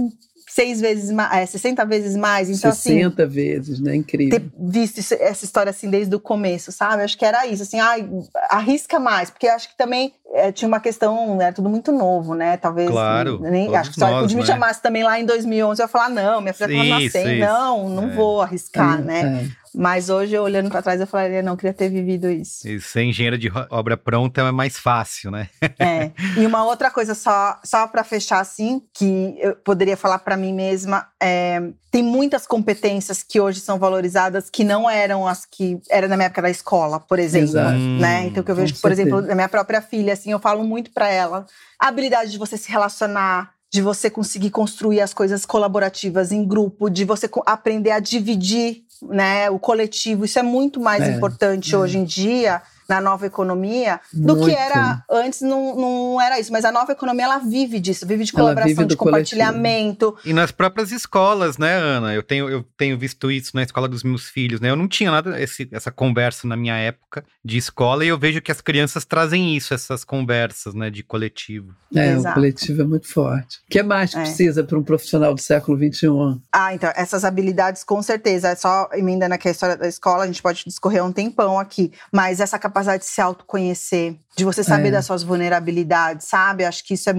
[0.49, 2.49] seis vezes mais, é, 60 vezes mais.
[2.49, 3.95] Então, assim, 60 vezes, né?
[3.95, 4.41] Incrível.
[4.41, 7.03] ter visto isso- essa história assim desde o começo, sabe?
[7.03, 8.09] Acho que era isso, assim, ai,
[8.49, 12.57] arrisca mais, porque acho que também é, tinha uma questão, era tudo muito novo, né?
[12.57, 12.91] Talvez.
[12.91, 14.47] Claro, Nem, acho que só nós, me né?
[14.47, 17.47] chamasse também lá em 2011, eu ia falar, não, minha filha Isso, nascendo, isso.
[17.47, 18.15] não, não É.
[18.15, 19.51] vou arriscar, né?
[19.63, 19.67] É.
[19.79, 22.67] Mas hoje, olhando pra trás, eu falaria, não, eu queria ter vivido isso.
[22.67, 25.51] E ser engenheiro de obra pronta é mais fácil, né?
[25.79, 26.11] É.
[26.41, 30.55] E uma outra coisa, só, só para fechar assim, que eu poderia falar para mim
[30.55, 31.61] mesma, é,
[31.91, 36.27] tem muitas competências que hoje são valorizadas que não eram as que eram na minha
[36.27, 37.51] época da escola, por exemplo.
[37.51, 37.77] Exato.
[37.77, 38.25] Né?
[38.29, 39.03] Então, que eu vejo, por certeza.
[39.03, 41.47] exemplo, na minha própria filha, assim, eu falo muito para ela
[41.79, 43.55] a habilidade de você se relacionar.
[43.69, 49.51] De você conseguir construir as coisas colaborativas em grupo, de você aprender a dividir né,
[49.51, 50.25] o coletivo.
[50.25, 51.77] Isso é muito mais É, importante é.
[51.77, 56.65] hoje em dia, na nova economia, do que era antes não, não era isso, mas
[56.65, 60.17] a nova economia ela vive disso, vive de colaboração, vive de compartilhamento.
[60.25, 62.15] E nas próprias escolas, né, Ana?
[62.15, 64.71] Eu tenho, eu tenho visto isso na escola dos meus filhos, né?
[64.71, 68.41] Eu não tinha nada esse, essa conversa na minha época de escola e eu vejo
[68.41, 71.75] que as crianças trazem isso, essas conversas, né, de coletivo.
[71.95, 72.35] É, o Exato.
[72.35, 73.59] coletivo é muito forte.
[73.59, 74.23] O que mais que É.
[74.23, 76.09] precisa para um profissional do século XXI?
[76.53, 80.27] Ah, então essas habilidades com certeza, é só emendando aqui a história da escola, a
[80.27, 84.89] gente pode discorrer um tempão aqui, mas essa capacidade de se autoconhecer, de você saber
[84.89, 84.91] É.
[84.91, 86.65] das suas vulnerabilidades, sabe?
[86.65, 87.15] Acho que isso é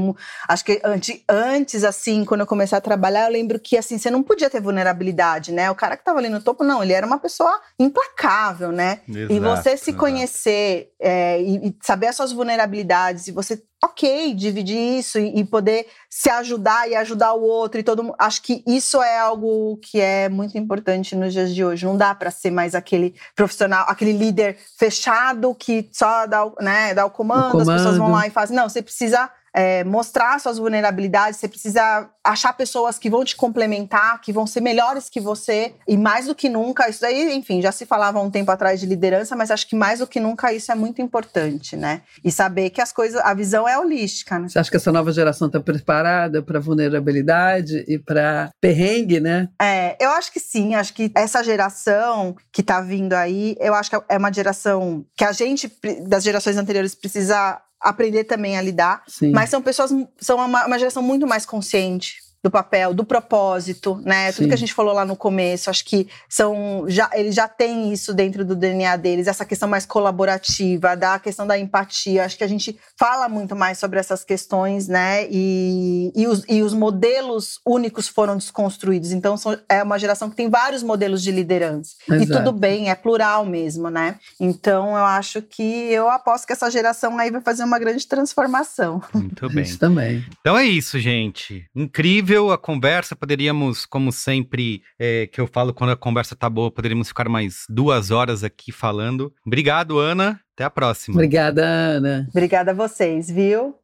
[0.47, 4.11] acho que antes, antes assim, quando eu comecei a trabalhar, eu lembro que assim, você
[4.11, 5.71] não podia ter vulnerabilidade, né?
[5.71, 8.99] O cara que tava ali no topo, não, ele era uma pessoa implacável, né?
[9.07, 9.97] e você se exato.
[9.97, 15.45] conhecer é, e, e saber as suas vulnerabilidades e você, ok, dividir isso e, e
[15.45, 18.15] poder se ajudar e ajudar o outro e todo mundo.
[18.19, 21.85] Acho que isso é algo que é muito importante nos dias de hoje.
[21.85, 27.06] Não dá para ser mais aquele profissional, aquele líder fechado que só dá né, dá
[27.07, 28.21] o comando, O as pessoas vão comando.
[28.21, 28.55] lá e fazem.
[28.55, 29.29] Não, você precisa.
[29.57, 34.61] É, mostrar suas vulnerabilidades, você precisa achar pessoas que vão te complementar, que vão ser
[34.61, 38.21] melhores que você, e mais do que nunca, isso daí, enfim, já se falava há
[38.21, 41.01] um tempo atrás de liderança, mas acho que mais do que nunca isso é muito
[41.01, 42.03] importante, né?
[42.23, 44.47] E saber que as coisas, a visão é holística, né?
[44.47, 49.49] Você acha que essa nova geração está preparada para vulnerabilidade e para perrengue, né?
[49.59, 53.89] É, eu acho que sim, acho que essa geração que tá vindo aí, eu acho
[53.89, 55.71] que é uma geração que a gente,
[56.07, 59.03] das gerações anteriores, precisa aprender também a lidar.
[59.07, 59.31] Sim.
[59.31, 64.31] Mas são pessoas, são uma, uma geração muito mais consciente do papel, do propósito, né?
[64.31, 64.47] Tudo Sim.
[64.47, 68.13] que a gente falou lá no começo, acho que são já eles já têm isso
[68.13, 72.23] dentro do DNA deles, essa questão mais colaborativa, da questão da empatia.
[72.23, 75.27] Acho que a gente fala muito mais sobre essas questões, né?
[75.29, 79.11] E, e, os, e os modelos únicos foram desconstruídos.
[79.11, 81.95] Então são- é uma geração que tem vários modelos de liderança.
[82.09, 82.39] E Exato.
[82.45, 84.15] tudo bem, é plural mesmo, né?
[84.39, 89.01] Então eu acho que eu aposto que essa geração aí vai fazer uma grande transformação.
[89.13, 89.63] Muito bem.
[89.63, 90.25] Isso também.
[90.39, 91.65] Então é isso, gente.
[91.75, 93.15] Incrível a conversa.
[93.15, 97.65] Poderíamos, como sempre, é, que eu falo quando a conversa tá boa, poderíamos ficar mais
[97.69, 99.33] duas horas aqui falando.
[99.45, 100.39] Obrigado, Ana.
[100.53, 101.15] Até a próxima.
[101.15, 102.27] Obrigada, Ana.
[102.29, 103.75] Obrigada a vocês, viu?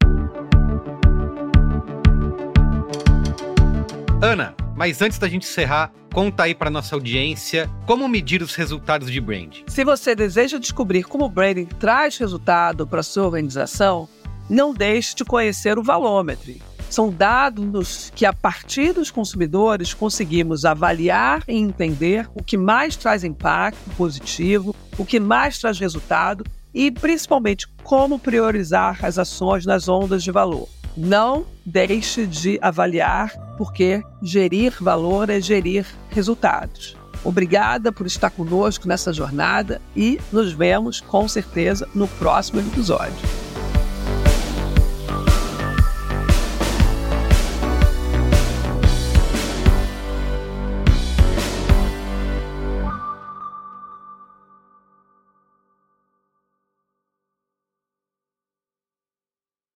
[4.22, 9.12] Ana, mas antes da gente encerrar, conta aí para nossa audiência como medir os resultados
[9.12, 9.58] de brand.
[9.68, 14.08] Se você deseja descobrir como o branding traz resultado para sua organização,
[14.50, 16.54] não deixe de conhecer o Valômetro.
[16.94, 23.24] São dados que, a partir dos consumidores, conseguimos avaliar e entender o que mais traz
[23.24, 30.24] impacto positivo, o que mais traz resultado e, principalmente, como priorizar as ações nas ondas
[30.24, 30.70] de valor.
[30.96, 36.96] Não deixe de avaliar, porque gerir valor é gerir resultados.
[37.24, 43.53] Obrigada por estar conosco nessa jornada e nos vemos com certeza no próximo episódio.